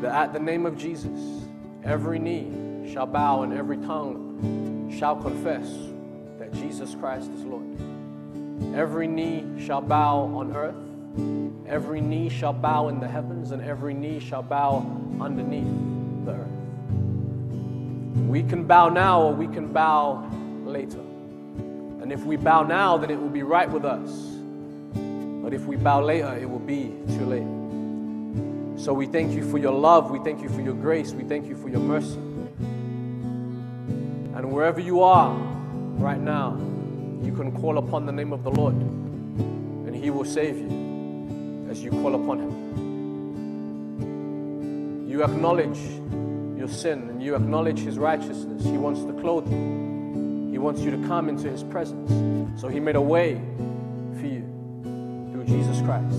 that 0.00 0.14
at 0.14 0.32
the 0.32 0.40
name 0.40 0.64
of 0.64 0.78
Jesus, 0.78 1.20
every 1.84 2.18
knee 2.18 2.90
shall 2.90 3.04
bow 3.04 3.42
and 3.42 3.52
every 3.52 3.76
tongue 3.76 4.90
shall 4.98 5.16
confess 5.16 5.68
that 6.38 6.50
Jesus 6.54 6.94
Christ 6.94 7.30
is 7.30 7.44
Lord. 7.44 7.89
Every 8.74 9.08
knee 9.08 9.44
shall 9.64 9.80
bow 9.80 10.20
on 10.34 10.54
earth, 10.54 10.76
every 11.68 12.00
knee 12.00 12.28
shall 12.28 12.52
bow 12.52 12.88
in 12.88 13.00
the 13.00 13.08
heavens, 13.08 13.50
and 13.50 13.62
every 13.62 13.94
knee 13.94 14.20
shall 14.20 14.42
bow 14.42 14.86
underneath 15.20 16.24
the 16.24 16.32
earth. 16.32 16.60
We 18.28 18.42
can 18.42 18.64
bow 18.64 18.88
now 18.88 19.22
or 19.22 19.32
we 19.32 19.48
can 19.48 19.72
bow 19.72 20.30
later. 20.64 21.00
And 21.00 22.12
if 22.12 22.24
we 22.24 22.36
bow 22.36 22.62
now, 22.62 22.96
then 22.96 23.10
it 23.10 23.20
will 23.20 23.28
be 23.28 23.42
right 23.42 23.68
with 23.68 23.84
us. 23.84 24.08
But 25.42 25.52
if 25.52 25.64
we 25.66 25.76
bow 25.76 26.00
later, 26.02 26.36
it 26.40 26.48
will 26.48 26.60
be 26.60 26.94
too 27.08 27.26
late. 27.26 28.80
So 28.80 28.94
we 28.94 29.06
thank 29.06 29.32
you 29.32 29.48
for 29.50 29.58
your 29.58 29.72
love, 29.72 30.10
we 30.10 30.20
thank 30.20 30.42
you 30.42 30.48
for 30.48 30.60
your 30.60 30.74
grace, 30.74 31.12
we 31.12 31.24
thank 31.24 31.46
you 31.46 31.56
for 31.56 31.68
your 31.68 31.80
mercy. 31.80 32.18
And 34.34 34.52
wherever 34.52 34.80
you 34.80 35.02
are 35.02 35.34
right 35.98 36.20
now, 36.20 36.58
you 37.22 37.32
can 37.32 37.52
call 37.60 37.78
upon 37.78 38.06
the 38.06 38.12
name 38.12 38.32
of 38.32 38.42
the 38.44 38.50
Lord 38.50 38.74
and 38.74 39.94
He 39.94 40.10
will 40.10 40.24
save 40.24 40.58
you 40.58 41.68
as 41.70 41.82
you 41.82 41.90
call 41.90 42.14
upon 42.14 42.40
Him. 42.40 42.70
You 45.08 45.22
acknowledge 45.24 45.78
your 46.56 46.68
sin 46.68 47.08
and 47.10 47.22
you 47.22 47.34
acknowledge 47.34 47.80
His 47.80 47.98
righteousness. 47.98 48.64
He 48.64 48.78
wants 48.78 49.02
to 49.04 49.12
clothe 49.20 49.50
you, 49.50 50.48
He 50.50 50.58
wants 50.58 50.80
you 50.80 50.90
to 50.90 50.98
come 51.06 51.28
into 51.28 51.50
His 51.50 51.62
presence. 51.64 52.10
So 52.60 52.68
He 52.68 52.80
made 52.80 52.96
a 52.96 53.00
way 53.00 53.40
for 54.18 54.26
you 54.26 54.42
through 55.32 55.44
Jesus 55.44 55.80
Christ. 55.82 56.16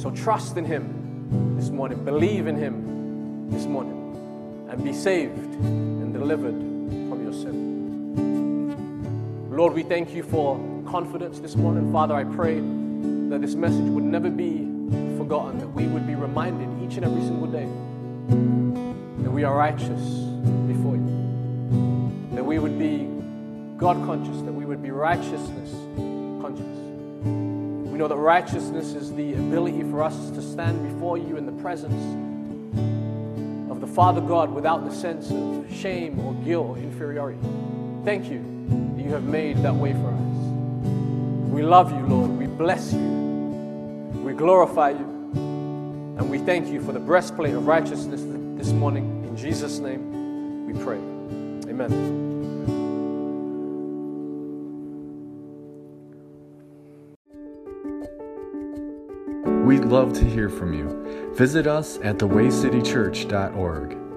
So 0.00 0.10
trust 0.14 0.56
in 0.56 0.64
Him 0.64 1.56
this 1.56 1.70
morning, 1.70 2.04
believe 2.04 2.46
in 2.46 2.56
Him 2.56 3.50
this 3.50 3.66
morning, 3.66 4.66
and 4.70 4.84
be 4.84 4.92
saved 4.92 5.54
and 5.54 6.12
delivered 6.12 6.54
from 6.54 7.22
your 7.22 7.32
sin. 7.32 7.77
Lord, 9.58 9.72
we 9.72 9.82
thank 9.82 10.14
you 10.14 10.22
for 10.22 10.56
confidence 10.86 11.40
this 11.40 11.56
morning. 11.56 11.90
Father, 11.90 12.14
I 12.14 12.22
pray 12.22 12.60
that 13.28 13.40
this 13.40 13.56
message 13.56 13.86
would 13.86 14.04
never 14.04 14.30
be 14.30 14.58
forgotten, 15.18 15.58
that 15.58 15.66
we 15.66 15.88
would 15.88 16.06
be 16.06 16.14
reminded 16.14 16.68
each 16.80 16.96
and 16.96 17.04
every 17.04 17.22
single 17.22 17.48
day 17.48 17.66
that 19.24 19.30
we 19.32 19.42
are 19.42 19.56
righteous 19.56 20.00
before 20.68 20.94
you, 20.94 22.30
that 22.34 22.46
we 22.46 22.60
would 22.60 22.78
be 22.78 23.08
God 23.78 23.96
conscious, 24.06 24.40
that 24.42 24.52
we 24.52 24.64
would 24.64 24.80
be 24.80 24.92
righteousness 24.92 25.72
conscious. 26.40 26.64
We 27.90 27.98
know 27.98 28.06
that 28.06 28.14
righteousness 28.14 28.94
is 28.94 29.12
the 29.12 29.32
ability 29.32 29.82
for 29.90 30.04
us 30.04 30.30
to 30.30 30.40
stand 30.40 30.88
before 30.88 31.18
you 31.18 31.36
in 31.36 31.46
the 31.46 31.60
presence 31.60 32.00
of 33.72 33.80
the 33.80 33.88
Father 33.88 34.20
God 34.20 34.52
without 34.52 34.88
the 34.88 34.94
sense 34.94 35.32
of 35.32 35.66
shame 35.76 36.20
or 36.20 36.32
guilt 36.44 36.64
or 36.64 36.78
inferiority. 36.78 37.40
Thank 38.04 38.30
you 38.30 38.57
you 38.68 39.10
have 39.12 39.24
made 39.24 39.58
that 39.58 39.74
way 39.74 39.92
for 39.92 40.08
us. 40.08 40.20
We 41.50 41.62
love 41.62 41.90
you, 41.92 42.06
Lord. 42.06 42.30
We 42.30 42.46
bless 42.46 42.92
you. 42.92 43.00
We 44.22 44.32
glorify 44.32 44.90
you. 44.90 45.04
And 46.18 46.30
we 46.30 46.38
thank 46.38 46.68
you 46.68 46.80
for 46.80 46.92
the 46.92 47.00
breastplate 47.00 47.54
of 47.54 47.66
righteousness 47.66 48.22
this 48.58 48.72
morning. 48.72 49.24
In 49.24 49.36
Jesus' 49.36 49.78
name 49.78 50.66
we 50.66 50.74
pray. 50.84 50.98
Amen. 51.70 52.18
We'd 59.64 59.84
love 59.84 60.12
to 60.14 60.24
hear 60.24 60.48
from 60.48 60.72
you. 60.72 61.32
Visit 61.34 61.66
us 61.66 61.98
at 62.02 62.18
thewaycitychurch.org. 62.18 64.07